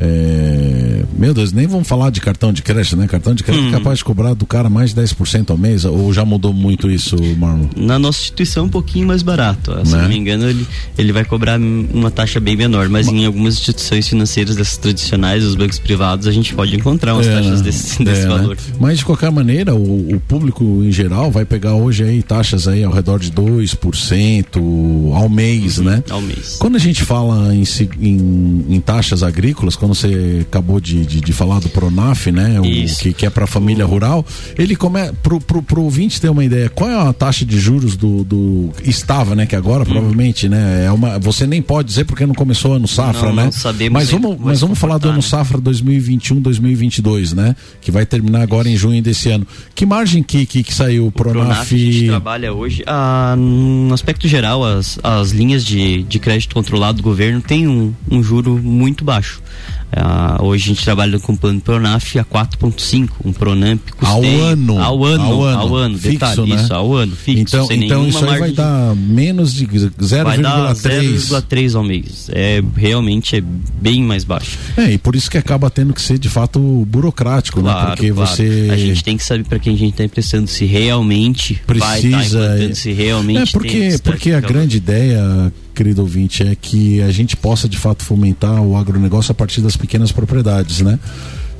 é, 0.00 1.04
meu 1.18 1.34
Deus, 1.34 1.52
nem 1.52 1.66
vamos 1.66 1.88
falar 1.88 2.10
de 2.10 2.20
cartão 2.20 2.52
de 2.52 2.62
crédito, 2.62 2.96
né? 2.96 3.08
Cartão 3.08 3.34
de 3.34 3.42
crédito 3.42 3.64
hum. 3.64 3.68
é 3.70 3.72
capaz 3.72 3.98
de 3.98 4.04
cobrar 4.04 4.34
do 4.34 4.46
cara 4.46 4.70
mais 4.70 4.94
de 4.94 5.00
10% 5.00 5.50
ao 5.50 5.58
mês, 5.58 5.84
ou 5.84 6.12
já 6.12 6.24
mudou 6.24 6.52
muito 6.52 6.88
isso, 6.88 7.16
Marlon? 7.36 7.66
Na 7.76 7.98
nossa 7.98 8.20
instituição 8.20 8.66
um 8.66 8.68
pouquinho 8.68 9.08
mais 9.08 9.22
barato. 9.22 9.72
Se 9.84 9.92
né? 9.92 10.02
não 10.02 10.08
me 10.08 10.16
engano, 10.16 10.48
ele, 10.48 10.66
ele 10.96 11.12
vai 11.12 11.24
cobrar 11.24 11.58
uma 11.58 12.10
taxa 12.10 12.38
bem 12.38 12.56
menor, 12.56 12.88
mas, 12.88 13.06
mas 13.06 13.14
em 13.14 13.26
algumas 13.26 13.54
instituições 13.54 14.08
financeiras 14.08 14.54
dessas 14.54 14.76
tradicionais, 14.76 15.42
os 15.42 15.56
bancos 15.56 15.78
privados, 15.78 16.28
a 16.28 16.32
gente 16.32 16.54
pode 16.54 16.76
encontrar 16.76 17.14
umas 17.14 17.26
é, 17.26 17.34
taxas 17.34 17.60
desse, 17.60 18.04
desse 18.04 18.22
é, 18.22 18.28
valor. 18.28 18.56
Né? 18.56 18.62
Mas 18.78 18.98
de 18.98 19.04
qualquer 19.04 19.32
maneira, 19.32 19.74
o, 19.74 20.14
o, 20.14 20.20
público 20.20 20.64
em 20.84 20.92
geral 20.92 21.30
vai 21.30 21.44
pegar 21.44 21.74
hoje 21.74 22.04
aí 22.04 22.22
taxas 22.22 22.68
aí 22.68 22.84
ao 22.84 22.92
redor 22.92 23.18
de 23.18 23.32
2% 23.32 25.12
ao 25.14 25.28
mês, 25.28 25.78
uhum, 25.78 25.84
né? 25.84 26.04
Ao 26.10 26.20
mês. 26.20 26.56
Quando 26.58 26.76
a 26.76 26.78
gente 26.78 27.02
fala 27.02 27.52
em, 27.54 27.64
em, 28.00 28.64
em 28.68 28.80
taxas 28.80 29.22
agrícolas, 29.22 29.74
quando 29.74 29.87
você 29.88 30.40
acabou 30.42 30.80
de, 30.80 31.04
de, 31.04 31.20
de 31.20 31.32
falar 31.32 31.60
do 31.60 31.68
Pronaf, 31.68 32.30
né? 32.30 32.58
O, 32.60 32.62
que, 32.62 33.12
que 33.12 33.26
é 33.26 33.30
para 33.30 33.44
a 33.44 33.46
família 33.46 33.84
rural, 33.84 34.24
ele 34.56 34.76
come 34.76 35.12
pro, 35.22 35.40
pro, 35.40 35.62
pro 35.62 35.82
ouvinte 35.82 36.20
ter 36.20 36.28
uma 36.28 36.44
ideia, 36.44 36.68
qual 36.68 36.90
é 36.90 37.08
a 37.08 37.12
taxa 37.12 37.44
de 37.44 37.58
juros 37.58 37.96
do, 37.96 38.24
do 38.24 38.70
estava, 38.84 39.34
né? 39.34 39.46
Que 39.46 39.56
agora 39.56 39.82
hum. 39.82 39.86
provavelmente, 39.86 40.48
né? 40.48 40.84
É 40.86 40.92
uma, 40.92 41.18
você 41.18 41.46
nem 41.46 41.62
pode 41.62 41.88
dizer 41.88 42.04
porque 42.04 42.26
não 42.26 42.34
começou 42.34 42.74
ano 42.74 42.88
safra, 42.88 43.28
não, 43.28 43.36
né? 43.36 43.44
Não 43.44 43.52
sabemos 43.52 43.92
mas 43.92 44.10
vamos, 44.10 44.36
mas 44.40 44.60
vamos 44.60 44.78
falar 44.78 44.98
do 44.98 45.08
ano 45.08 45.16
né? 45.16 45.22
safra 45.22 45.60
2021, 45.60 46.40
2022, 46.40 47.32
né? 47.32 47.54
Que 47.80 47.90
vai 47.90 48.04
terminar 48.04 48.42
agora 48.42 48.68
em 48.68 48.76
junho 48.76 49.02
desse 49.02 49.30
ano. 49.30 49.46
Que 49.74 49.86
margem 49.86 50.22
que 50.22 50.46
que, 50.46 50.62
que 50.62 50.74
saiu 50.74 51.06
o 51.06 51.12
Pronaf? 51.12 51.38
Pronaf 51.38 51.74
a 51.74 51.78
gente 51.78 52.06
trabalha 52.06 52.52
hoje, 52.52 52.82
ah, 52.86 53.34
no 53.36 53.92
aspecto 53.92 54.26
geral, 54.26 54.64
as, 54.64 54.98
as 55.02 55.30
linhas 55.30 55.64
de, 55.64 56.02
de 56.02 56.18
crédito 56.18 56.54
controlado 56.54 56.98
do 56.98 57.02
governo 57.02 57.40
têm 57.40 57.66
um, 57.68 57.94
um 58.10 58.22
juro 58.22 58.58
muito 58.58 59.04
baixo. 59.04 59.40
Uh, 59.88 60.44
hoje 60.44 60.64
a 60.64 60.66
gente 60.68 60.84
trabalha 60.84 61.18
com 61.18 61.32
o 61.32 61.36
plano 61.36 61.62
Pronaf 61.62 62.18
a 62.18 62.24
4.5, 62.24 63.08
um 63.24 63.32
Pronamp 63.32 63.80
custeio. 63.96 64.42
Ao 64.42 64.46
ano. 64.46 64.82
Ao 64.82 65.02
ano, 65.04 65.24
ao 65.24 65.42
ano, 65.42 65.60
ao 65.60 65.74
ano 65.74 65.98
fixo, 65.98 66.12
detalhe, 66.12 66.46
né? 66.46 66.62
isso, 66.62 66.74
ao 66.74 66.94
ano, 66.94 67.16
fixo. 67.16 67.40
Então, 67.40 67.66
então 67.70 68.06
isso 68.06 68.22
aí 68.28 68.38
vai 68.38 68.52
dar 68.52 68.94
menos 68.94 69.54
de 69.54 69.66
0,3 69.66 71.74
ao 71.74 71.82
mês. 71.82 72.28
É, 72.32 72.62
realmente 72.76 73.36
é 73.36 73.40
bem 73.40 74.02
mais 74.02 74.24
baixo. 74.24 74.58
É, 74.76 74.92
e 74.92 74.98
por 74.98 75.16
isso 75.16 75.30
que 75.30 75.38
acaba 75.38 75.70
tendo 75.70 75.94
que 75.94 76.02
ser 76.02 76.18
de 76.18 76.28
fato 76.28 76.60
burocrático, 76.86 77.62
claro, 77.62 77.80
né? 77.80 77.86
Porque 77.96 78.12
claro. 78.12 78.30
você... 78.30 78.68
A 78.70 78.76
gente 78.76 79.02
tem 79.02 79.16
que 79.16 79.24
saber 79.24 79.44
para 79.44 79.58
quem 79.58 79.74
a 79.74 79.78
gente 79.78 79.92
está 79.92 80.04
emprestando 80.04 80.48
se 80.48 80.66
realmente 80.66 81.62
precisa, 81.66 82.48
vai 82.48 82.68
tá 82.68 82.74
se 82.74 82.92
realmente 82.92 83.48
é 83.48 83.52
porque, 83.52 83.96
porque 84.02 84.32
a 84.32 84.40
grande 84.40 84.76
ideia 84.76 85.50
querido 85.78 86.02
ouvinte, 86.02 86.42
é 86.42 86.56
que 86.56 87.00
a 87.02 87.10
gente 87.12 87.36
possa 87.36 87.68
de 87.68 87.78
fato 87.78 88.02
fomentar 88.02 88.60
o 88.60 88.76
agronegócio 88.76 89.30
a 89.30 89.34
partir 89.34 89.60
das 89.60 89.76
pequenas 89.76 90.10
propriedades, 90.10 90.80
né? 90.80 90.98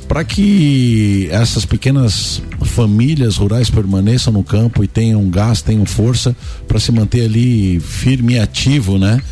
Para 0.08 0.24
que 0.24 1.28
essas 1.30 1.64
pequenas 1.64 2.42
famílias 2.64 3.36
rurais 3.36 3.70
permaneçam 3.70 4.32
no 4.32 4.42
campo 4.42 4.82
e 4.82 4.88
tenham 4.88 5.30
gás, 5.30 5.62
tenham 5.62 5.86
força 5.86 6.34
para 6.66 6.80
se 6.80 6.90
manter 6.90 7.26
ali 7.26 7.78
firme 7.78 8.34
e 8.34 8.38
ativo, 8.40 8.98
né? 8.98 9.22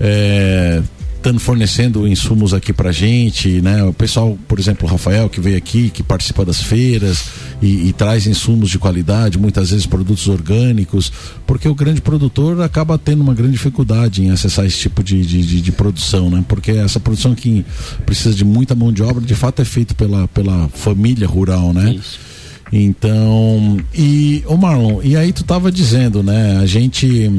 É, 0.00 0.80
estando 1.22 1.38
fornecendo 1.38 2.06
insumos 2.08 2.52
aqui 2.52 2.72
pra 2.72 2.90
gente, 2.90 3.62
né? 3.62 3.84
O 3.84 3.92
pessoal, 3.92 4.36
por 4.48 4.58
exemplo, 4.58 4.88
o 4.88 4.90
Rafael 4.90 5.28
que 5.28 5.40
veio 5.40 5.56
aqui, 5.56 5.88
que 5.88 6.02
participa 6.02 6.44
das 6.44 6.60
feiras 6.60 7.26
e, 7.62 7.88
e, 7.88 7.92
traz 7.92 8.26
insumos 8.26 8.68
de 8.68 8.76
qualidade, 8.76 9.38
muitas 9.38 9.70
vezes 9.70 9.86
produtos 9.86 10.26
orgânicos, 10.26 11.12
porque 11.46 11.68
o 11.68 11.74
grande 11.76 12.00
produtor 12.00 12.60
acaba 12.60 12.98
tendo 12.98 13.22
uma 13.22 13.34
grande 13.34 13.52
dificuldade 13.52 14.24
em 14.24 14.30
acessar 14.30 14.66
esse 14.66 14.78
tipo 14.78 15.00
de, 15.00 15.24
de, 15.24 15.46
de, 15.46 15.60
de 15.60 15.72
produção, 15.72 16.28
né? 16.28 16.44
Porque 16.48 16.72
essa 16.72 16.98
produção 16.98 17.36
que 17.36 17.64
precisa 18.04 18.34
de 18.34 18.44
muita 18.44 18.74
mão 18.74 18.92
de 18.92 19.02
obra, 19.04 19.24
de 19.24 19.34
fato 19.36 19.62
é 19.62 19.64
feita 19.64 19.94
pela, 19.94 20.26
pela 20.26 20.68
família 20.70 21.28
rural, 21.28 21.72
né? 21.72 21.94
Isso. 21.94 22.31
Então, 22.72 23.76
e 23.94 24.42
o 24.46 24.56
Marlon, 24.56 25.00
e 25.02 25.14
aí 25.14 25.32
tu 25.32 25.44
tava 25.44 25.70
dizendo, 25.70 26.22
né? 26.22 26.58
A 26.58 26.66
gente 26.66 27.30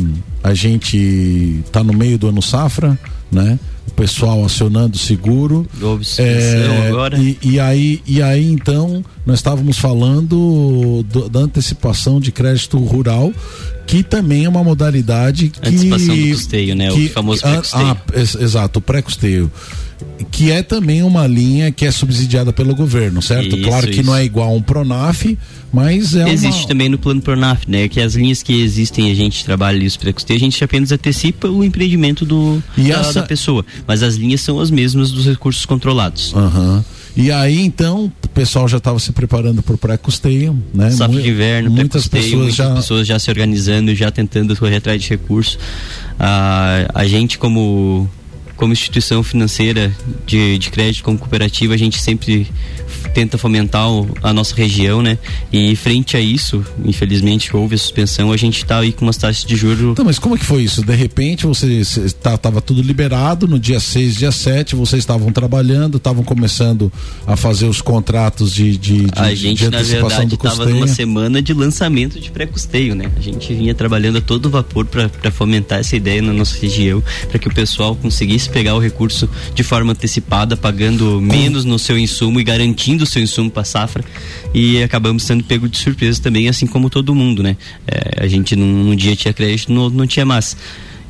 a 0.43 0.53
gente 0.53 1.63
tá 1.71 1.83
no 1.83 1.93
meio 1.93 2.19
do 2.19 2.27
ano 2.27 2.41
safra, 2.41 2.97
né? 3.31 3.57
o 3.87 3.91
pessoal 3.91 4.43
acionando 4.43 4.95
o 4.95 4.99
seguro. 4.99 5.67
É, 6.17 6.87
agora. 6.87 7.17
E, 7.17 7.37
e, 7.41 7.59
aí, 7.59 8.01
e 8.07 8.21
aí 8.21 8.51
então 8.51 9.03
nós 9.25 9.39
estávamos 9.39 9.77
falando 9.77 11.03
do, 11.03 11.29
da 11.29 11.41
antecipação 11.41 12.19
de 12.19 12.31
crédito 12.31 12.77
rural, 12.77 13.31
que 13.85 14.01
também 14.01 14.45
é 14.45 14.49
uma 14.49 14.63
modalidade 14.63 15.49
que. 15.49 15.59
Antecipação 15.59 16.15
do 16.15 16.29
custeio, 16.29 16.75
né? 16.75 16.89
Que, 16.89 17.05
o 17.05 17.09
famoso 17.09 17.41
pré-custeio. 17.41 17.85
Ah, 17.85 17.97
ah, 18.09 18.43
exato, 18.43 18.79
o 18.79 18.81
pré-custeio 18.81 19.51
que 20.31 20.51
é 20.51 20.63
também 20.63 21.03
uma 21.03 21.27
linha 21.27 21.71
que 21.71 21.85
é 21.85 21.91
subsidiada 21.91 22.51
pelo 22.51 22.75
governo, 22.75 23.21
certo? 23.21 23.55
Isso, 23.55 23.67
claro 23.67 23.87
que 23.87 23.99
isso. 23.99 24.03
não 24.03 24.15
é 24.15 24.23
igual 24.23 24.49
a 24.49 24.53
um 24.53 24.61
Pronaf, 24.61 25.37
mas 25.71 26.15
é 26.15 26.29
Existe 26.29 26.61
uma... 26.61 26.67
também 26.67 26.89
no 26.89 26.97
plano 26.97 27.21
Pronaf, 27.21 27.65
né? 27.67 27.87
Que 27.87 27.99
as 27.99 28.15
linhas 28.15 28.41
que 28.41 28.61
existem, 28.61 29.11
a 29.11 29.15
gente 29.15 29.43
trabalha 29.43 29.77
ali 29.77 29.85
os 29.85 29.97
pré-custeio, 29.97 30.37
a 30.37 30.39
gente 30.39 30.63
apenas 30.63 30.91
antecipa 30.91 31.47
o 31.47 31.63
empreendimento 31.63 32.25
do, 32.25 32.61
da, 32.77 32.99
essa... 32.99 33.13
da, 33.13 33.23
pessoa. 33.23 33.65
Mas 33.87 34.03
as 34.03 34.15
linhas 34.15 34.41
são 34.41 34.59
as 34.59 34.71
mesmas 34.71 35.11
dos 35.11 35.25
recursos 35.25 35.65
controlados. 35.65 36.33
Uhum. 36.33 36.83
E 37.15 37.31
aí 37.31 37.59
então 37.59 38.11
o 38.23 38.27
pessoal 38.29 38.67
já 38.67 38.77
estava 38.77 38.97
se 38.97 39.11
preparando 39.11 39.61
para 39.61 39.75
o 39.75 39.77
pré-custeio, 39.77 40.57
né? 40.73 40.89
Safra 40.89 41.21
de 41.21 41.29
inverno, 41.29 41.69
muitas 41.69 42.07
pessoas 42.07 42.33
muitas 42.33 42.55
já 42.55 42.73
pessoas 42.73 43.07
já 43.07 43.19
se 43.19 43.29
organizando, 43.29 43.93
já 43.93 44.09
tentando 44.09 44.55
correr 44.55 44.77
atrás 44.77 45.01
de 45.01 45.09
recursos. 45.09 45.59
Ah, 46.19 46.87
a 46.93 47.05
gente 47.05 47.37
como 47.37 48.09
como 48.55 48.73
instituição 48.73 49.23
financeira 49.23 49.95
de, 50.25 50.57
de 50.57 50.69
crédito, 50.69 51.03
como 51.03 51.17
cooperativa, 51.17 51.73
a 51.73 51.77
gente 51.77 51.99
sempre 51.99 52.47
tenta 53.13 53.37
fomentar 53.37 53.85
a 54.21 54.33
nossa 54.33 54.55
região, 54.55 55.01
né? 55.01 55.17
E 55.51 55.75
frente 55.75 56.17
a 56.17 56.19
isso, 56.19 56.65
infelizmente 56.83 57.55
houve 57.55 57.75
a 57.75 57.77
suspensão, 57.77 58.31
a 58.31 58.37
gente 58.37 58.57
está 58.57 58.79
aí 58.79 58.91
com 58.91 59.05
umas 59.05 59.17
taxas 59.17 59.45
de 59.45 59.55
juros. 59.55 59.91
Então, 59.91 60.05
mas 60.05 60.17
como 60.17 60.35
é 60.35 60.37
que 60.37 60.45
foi 60.45 60.63
isso? 60.63 60.83
De 60.83 60.95
repente 60.95 61.45
você 61.45 61.67
estava 61.79 62.37
tá, 62.37 62.61
tudo 62.61 62.81
liberado, 62.81 63.47
no 63.47 63.59
dia 63.59 63.79
6, 63.79 64.15
dia 64.15 64.31
7, 64.31 64.75
vocês 64.75 65.01
estavam 65.01 65.31
trabalhando, 65.31 65.97
estavam 65.97 66.23
começando 66.23 66.91
a 67.27 67.35
fazer 67.35 67.67
os 67.67 67.81
contratos 67.81 68.53
de, 68.53 68.77
de, 68.77 69.05
de 69.05 69.11
A 69.15 69.33
gente, 69.35 69.59
de 69.59 69.69
na 69.69 69.81
verdade, 69.81 70.33
estava 70.33 70.65
numa 70.65 70.87
semana 70.87 71.41
de 71.41 71.53
lançamento 71.53 72.19
de 72.19 72.31
pré-custeio, 72.31 72.95
né? 72.95 73.11
A 73.15 73.21
gente 73.21 73.53
vinha 73.53 73.75
trabalhando 73.75 74.17
a 74.17 74.21
todo 74.21 74.49
vapor 74.49 74.85
para 74.85 75.31
fomentar 75.31 75.79
essa 75.79 75.95
ideia 75.95 76.21
na 76.21 76.33
nossa 76.33 76.57
região, 76.59 77.03
para 77.29 77.37
que 77.37 77.47
o 77.47 77.53
pessoal 77.53 77.95
conseguisse 77.95 78.42
pegar 78.49 78.75
o 78.75 78.79
recurso 78.79 79.29
de 79.53 79.63
forma 79.63 79.91
antecipada, 79.91 80.57
pagando 80.57 81.21
menos 81.21 81.65
no 81.65 81.77
seu 81.77 81.97
insumo 81.97 82.39
e 82.39 82.43
garantindo 82.43 83.03
do 83.03 83.05
seu 83.05 83.21
insumo 83.21 83.49
para 83.49 83.63
safra 83.63 84.03
e 84.53 84.81
acabamos 84.81 85.23
sendo 85.23 85.43
pego 85.43 85.67
de 85.67 85.77
surpresa 85.77 86.21
também, 86.21 86.47
assim 86.47 86.65
como 86.65 86.89
todo 86.89 87.13
mundo, 87.13 87.43
né? 87.43 87.57
É, 87.87 88.23
a 88.23 88.27
gente 88.27 88.55
num, 88.55 88.83
num, 88.83 88.95
dia 88.95 89.15
tinha 89.15 89.33
crédito, 89.33 89.71
no, 89.71 89.89
não 89.89 90.07
tinha 90.07 90.25
mais. 90.25 90.55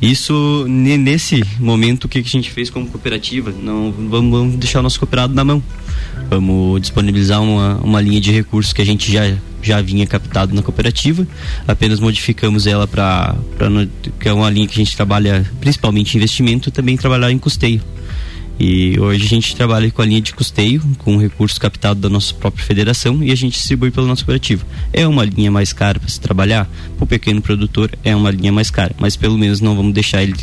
Isso, 0.01 0.65
nesse 0.67 1.43
momento, 1.59 2.05
o 2.05 2.09
que 2.09 2.19
a 2.19 2.21
gente 2.21 2.51
fez 2.51 2.69
como 2.69 2.85
cooperativa? 2.87 3.53
Não 3.57 3.93
vamos 4.09 4.55
deixar 4.55 4.79
o 4.79 4.83
nosso 4.83 4.99
cooperado 4.99 5.33
na 5.33 5.45
mão. 5.45 5.63
Vamos 6.29 6.81
disponibilizar 6.81 7.41
uma, 7.41 7.77
uma 7.77 8.01
linha 8.01 8.19
de 8.19 8.31
recursos 8.31 8.73
que 8.73 8.81
a 8.81 8.85
gente 8.85 9.11
já, 9.11 9.35
já 9.61 9.81
vinha 9.81 10.05
captado 10.07 10.55
na 10.55 10.61
cooperativa. 10.61 11.27
Apenas 11.67 11.99
modificamos 11.99 12.65
ela 12.67 12.87
para 12.87 13.35
que 14.19 14.27
é 14.27 14.33
uma 14.33 14.49
linha 14.49 14.67
que 14.67 14.73
a 14.73 14.83
gente 14.83 14.95
trabalha 14.95 15.45
principalmente 15.59 16.15
em 16.15 16.17
investimento 16.17 16.69
e 16.69 16.71
também 16.71 16.97
trabalhar 16.97 17.31
em 17.31 17.37
custeio. 17.37 17.81
E 18.59 18.99
hoje 18.99 19.25
a 19.25 19.29
gente 19.29 19.55
trabalha 19.55 19.89
com 19.89 20.01
a 20.01 20.05
linha 20.05 20.21
de 20.21 20.33
custeio, 20.33 20.81
com 20.99 21.17
recursos 21.17 21.57
captados 21.57 22.01
da 22.01 22.09
nossa 22.09 22.33
própria 22.33 22.63
federação 22.63 23.23
e 23.23 23.31
a 23.31 23.35
gente 23.35 23.53
distribui 23.53 23.89
pelo 23.89 24.07
nosso 24.07 24.23
cooperativo. 24.23 24.65
É 24.91 25.07
uma 25.07 25.25
linha 25.25 25.51
mais 25.51 25.73
cara 25.73 25.99
para 25.99 26.07
se 26.07 26.19
trabalhar? 26.19 26.69
Para 26.95 27.03
o 27.03 27.07
pequeno 27.07 27.41
produtor 27.41 27.91
é 28.03 28.15
uma 28.15 28.29
linha 28.29 28.51
mais 28.51 28.69
cara, 28.69 28.95
mas 28.99 29.15
pelo 29.15 29.37
menos 29.37 29.59
não 29.59 29.75
vamos 29.75 29.93
deixar 29.93 30.21
ele 30.21 30.33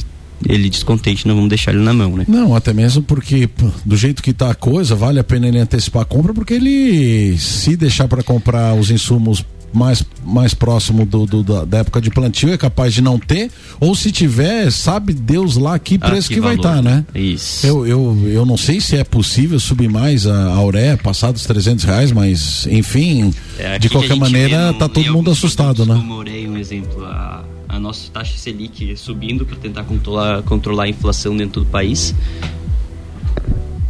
ele 0.48 0.70
descontente, 0.70 1.26
não 1.26 1.34
vamos 1.34 1.48
deixar 1.48 1.72
ele 1.72 1.82
na 1.82 1.92
mão, 1.92 2.16
né? 2.16 2.24
Não, 2.26 2.54
até 2.54 2.72
mesmo 2.72 3.02
porque 3.02 3.48
do 3.84 3.96
jeito 3.96 4.22
que 4.22 4.30
está 4.30 4.50
a 4.50 4.54
coisa, 4.54 4.94
vale 4.94 5.18
a 5.18 5.24
pena 5.24 5.48
ele 5.48 5.58
antecipar 5.58 6.02
a 6.02 6.04
compra, 6.04 6.32
porque 6.32 6.54
ele 6.54 7.36
se 7.38 7.76
deixar 7.76 8.08
para 8.08 8.22
comprar 8.22 8.74
os 8.74 8.90
insumos 8.90 9.44
mais, 9.72 10.04
mais 10.24 10.54
próximo 10.54 11.06
do, 11.06 11.26
do 11.26 11.42
da, 11.42 11.64
da, 11.64 11.78
época 11.78 12.00
de 12.00 12.10
plantio 12.10 12.52
é 12.52 12.58
capaz 12.58 12.92
de 12.92 13.00
não 13.00 13.18
ter, 13.18 13.50
ou 13.78 13.94
se 13.94 14.10
tiver, 14.10 14.70
sabe 14.70 15.12
Deus 15.12 15.56
lá 15.56 15.78
que 15.78 15.96
ah, 16.00 16.08
preço 16.08 16.26
ah, 16.26 16.28
que, 16.28 16.34
que 16.34 16.40
vai 16.40 16.56
estar, 16.56 16.76
tá, 16.76 16.82
né? 16.82 17.04
Isso. 17.14 17.66
Eu, 17.66 17.86
eu, 17.86 18.28
eu 18.28 18.46
não 18.46 18.56
sei 18.56 18.80
se 18.80 18.96
é 18.96 19.04
possível 19.04 19.58
subir 19.60 19.88
mais 19.88 20.26
a, 20.26 20.34
a 20.34 20.54
Auré, 20.54 20.96
passar 20.96 21.32
dos 21.32 21.44
300 21.46 21.84
reais, 21.84 22.12
mas 22.12 22.66
enfim, 22.70 23.32
é, 23.58 23.78
de 23.78 23.88
qualquer 23.88 24.16
maneira, 24.16 24.72
tá 24.74 24.88
todo 24.88 25.12
mundo 25.12 25.30
assustado, 25.30 25.86
né? 25.86 25.94
Como 25.94 26.20
um 26.20 26.56
exemplo, 26.56 27.04
a, 27.04 27.44
a 27.80 27.82
nossa 27.82 28.10
taxa 28.10 28.36
Selic 28.36 28.94
subindo 28.96 29.46
para 29.46 29.56
tentar 29.56 29.84
controlar, 29.84 30.42
controlar 30.42 30.84
a 30.84 30.88
inflação 30.88 31.36
dentro 31.36 31.62
do 31.62 31.66
país. 31.66 32.14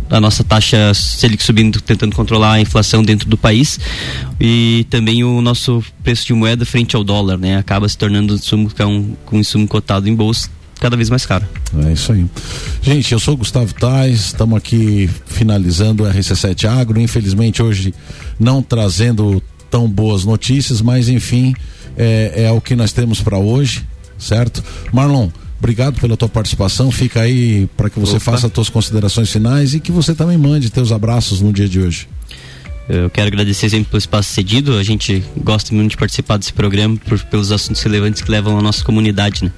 A 0.08 0.20
nossa 0.20 0.42
taxa 0.42 0.94
Selic 0.94 1.42
subindo, 1.42 1.80
tentando 1.80 2.14
controlar 2.14 2.54
a 2.54 2.60
inflação 2.60 3.02
dentro 3.02 3.28
do 3.28 3.36
país. 3.36 3.78
E 4.40 4.86
também 4.88 5.22
o 5.22 5.42
nosso 5.42 5.84
preço 6.02 6.26
de 6.26 6.32
moeda 6.32 6.64
frente 6.64 6.96
ao 6.96 7.04
dólar, 7.04 7.36
né? 7.36 7.58
Acaba 7.58 7.88
se 7.88 7.98
tornando 7.98 8.32
um 8.32 8.36
insumo, 8.36 8.70
um, 8.80 9.16
um 9.32 9.38
insumo 9.38 9.68
cotado 9.68 10.08
em 10.08 10.14
bolsa 10.14 10.48
cada 10.80 10.96
vez 10.96 11.10
mais 11.10 11.26
caro. 11.26 11.46
É 11.86 11.92
isso 11.92 12.10
aí. 12.10 12.24
Gente, 12.80 13.12
eu 13.12 13.20
sou 13.20 13.36
Gustavo 13.36 13.74
Tais, 13.74 14.26
estamos 14.26 14.56
aqui 14.56 15.10
finalizando 15.26 16.04
o 16.04 16.06
RC7 16.06 16.64
Agro. 16.66 16.98
Infelizmente 16.98 17.62
hoje 17.62 17.92
não 18.38 18.62
trazendo 18.62 19.42
tão 19.70 19.88
boas 19.88 20.24
notícias, 20.24 20.80
mas 20.80 21.08
enfim, 21.08 21.54
é, 21.96 22.44
é 22.44 22.52
o 22.52 22.60
que 22.60 22.74
nós 22.74 22.92
temos 22.92 23.20
para 23.20 23.38
hoje, 23.38 23.86
certo? 24.18 24.62
Marlon, 24.92 25.28
obrigado 25.58 26.00
pela 26.00 26.16
tua 26.16 26.28
participação. 26.28 26.90
Fica 26.90 27.20
aí 27.20 27.68
para 27.76 27.90
que 27.90 27.98
você 27.98 28.16
Opa. 28.16 28.32
faça 28.32 28.46
as 28.46 28.52
tuas 28.52 28.68
considerações 28.68 29.30
finais 29.30 29.74
e 29.74 29.80
que 29.80 29.92
você 29.92 30.14
também 30.14 30.38
mande 30.38 30.70
teus 30.70 30.92
abraços 30.92 31.40
no 31.40 31.52
dia 31.52 31.68
de 31.68 31.80
hoje. 31.80 32.08
Eu 32.92 33.08
quero 33.08 33.28
agradecer 33.28 33.70
sempre 33.70 33.88
pelo 33.88 33.98
espaço 33.98 34.32
cedido. 34.32 34.76
A 34.76 34.82
gente 34.82 35.22
gosta 35.36 35.72
muito 35.72 35.92
de 35.92 35.96
participar 35.96 36.38
desse 36.38 36.52
programa 36.52 36.96
por, 36.96 37.20
pelos 37.20 37.52
assuntos 37.52 37.80
relevantes 37.82 38.20
que 38.20 38.28
levam 38.28 38.58
a 38.58 38.62
nossa 38.62 38.84
comunidade. 38.84 39.44
Né? 39.44 39.52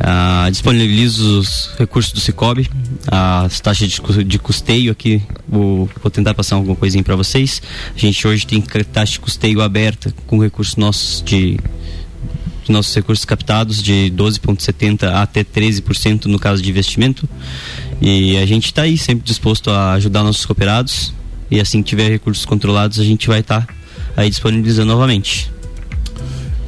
Ah, 0.00 0.48
disponibilizo 0.50 1.38
os 1.38 1.70
recursos 1.78 2.12
do 2.12 2.18
Cicobi, 2.18 2.68
as 3.06 3.60
taxas 3.60 3.88
de, 3.88 4.24
de 4.24 4.36
custeio 4.36 4.90
aqui. 4.90 5.22
Vou, 5.48 5.88
vou, 6.02 6.10
tentar 6.10 6.34
passar 6.34 6.56
alguma 6.56 6.74
coisinha 6.74 7.04
para 7.04 7.14
vocês. 7.14 7.62
A 7.94 7.98
gente 7.98 8.26
hoje 8.26 8.44
tem 8.44 8.60
taxa 8.60 9.12
de 9.12 9.20
custeio 9.20 9.62
aberta 9.62 10.12
com 10.26 10.40
recursos 10.40 10.74
nossos 10.74 11.22
de 11.24 11.60
nossos 12.68 12.94
recursos 12.94 13.24
captados 13.24 13.82
de 13.82 14.12
12,70% 14.16 15.04
até 15.04 15.44
13% 15.44 16.24
no 16.24 16.38
caso 16.38 16.60
de 16.60 16.68
investimento. 16.68 17.28
E 18.00 18.36
a 18.38 18.46
gente 18.46 18.66
está 18.66 18.82
aí 18.82 18.98
sempre 18.98 19.24
disposto 19.24 19.70
a 19.70 19.92
ajudar 19.92 20.24
nossos 20.24 20.44
cooperados 20.44 21.12
e 21.52 21.60
assim 21.60 21.82
que 21.82 21.90
tiver 21.90 22.08
recursos 22.08 22.46
controlados, 22.46 22.98
a 22.98 23.04
gente 23.04 23.28
vai 23.28 23.40
estar 23.40 23.66
tá 23.66 23.74
aí 24.16 24.30
disponibilizando 24.30 24.90
novamente. 24.90 25.52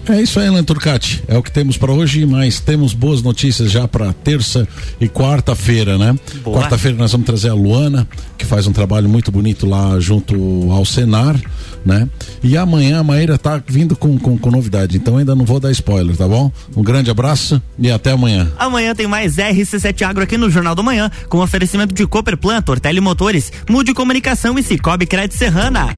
É 0.08 0.20
isso 0.20 0.38
aí, 0.38 0.50
Leandro 0.50 0.74
Turcati. 0.74 1.22
É 1.26 1.36
o 1.36 1.42
que 1.42 1.50
temos 1.50 1.76
para 1.78 1.90
hoje, 1.90 2.26
mas 2.26 2.60
temos 2.60 2.92
boas 2.92 3.22
notícias 3.22 3.70
já 3.70 3.88
para 3.88 4.12
terça 4.12 4.68
e 5.00 5.08
quarta-feira, 5.08 5.96
né? 5.96 6.14
Quarta-feira 6.44 6.96
nós 6.96 7.12
vamos 7.12 7.26
trazer 7.26 7.48
a 7.48 7.54
Luana, 7.54 8.06
que 8.36 8.44
faz 8.44 8.66
um 8.66 8.72
trabalho 8.72 9.08
muito 9.08 9.32
bonito 9.32 9.66
lá 9.66 9.98
junto 9.98 10.70
ao 10.70 10.84
Senar, 10.84 11.40
né? 11.84 12.08
E 12.42 12.56
amanhã 12.56 13.00
a 13.00 13.02
Maíra 13.02 13.38
tá 13.38 13.62
vindo 13.66 13.96
com, 13.96 14.18
com, 14.18 14.36
com, 14.36 14.50
novidade, 14.50 14.96
então 14.96 15.16
ainda 15.16 15.34
não 15.34 15.44
vou 15.44 15.58
dar 15.58 15.70
spoiler, 15.70 16.16
tá 16.16 16.28
bom? 16.28 16.52
Um 16.76 16.82
grande 16.82 17.10
abraço 17.10 17.60
e 17.78 17.90
até 17.90 18.12
amanhã. 18.12 18.50
Amanhã 18.58 18.94
tem 18.94 19.06
mais 19.06 19.36
RC7 19.36 20.02
Agro 20.02 20.22
aqui 20.22 20.36
no 20.36 20.50
Jornal 20.50 20.74
do 20.74 20.84
Manhã, 20.84 21.10
com 21.28 21.38
oferecimento 21.38 21.94
de 21.94 22.06
Cooper 22.06 22.36
Plant, 22.36 22.68
Ortelli 22.68 23.00
Motores, 23.00 23.50
Mude 23.68 23.94
Comunicação 23.94 24.58
e 24.58 24.62
Cicobi 24.62 25.06
Crédito 25.06 25.38
Serrana. 25.38 25.88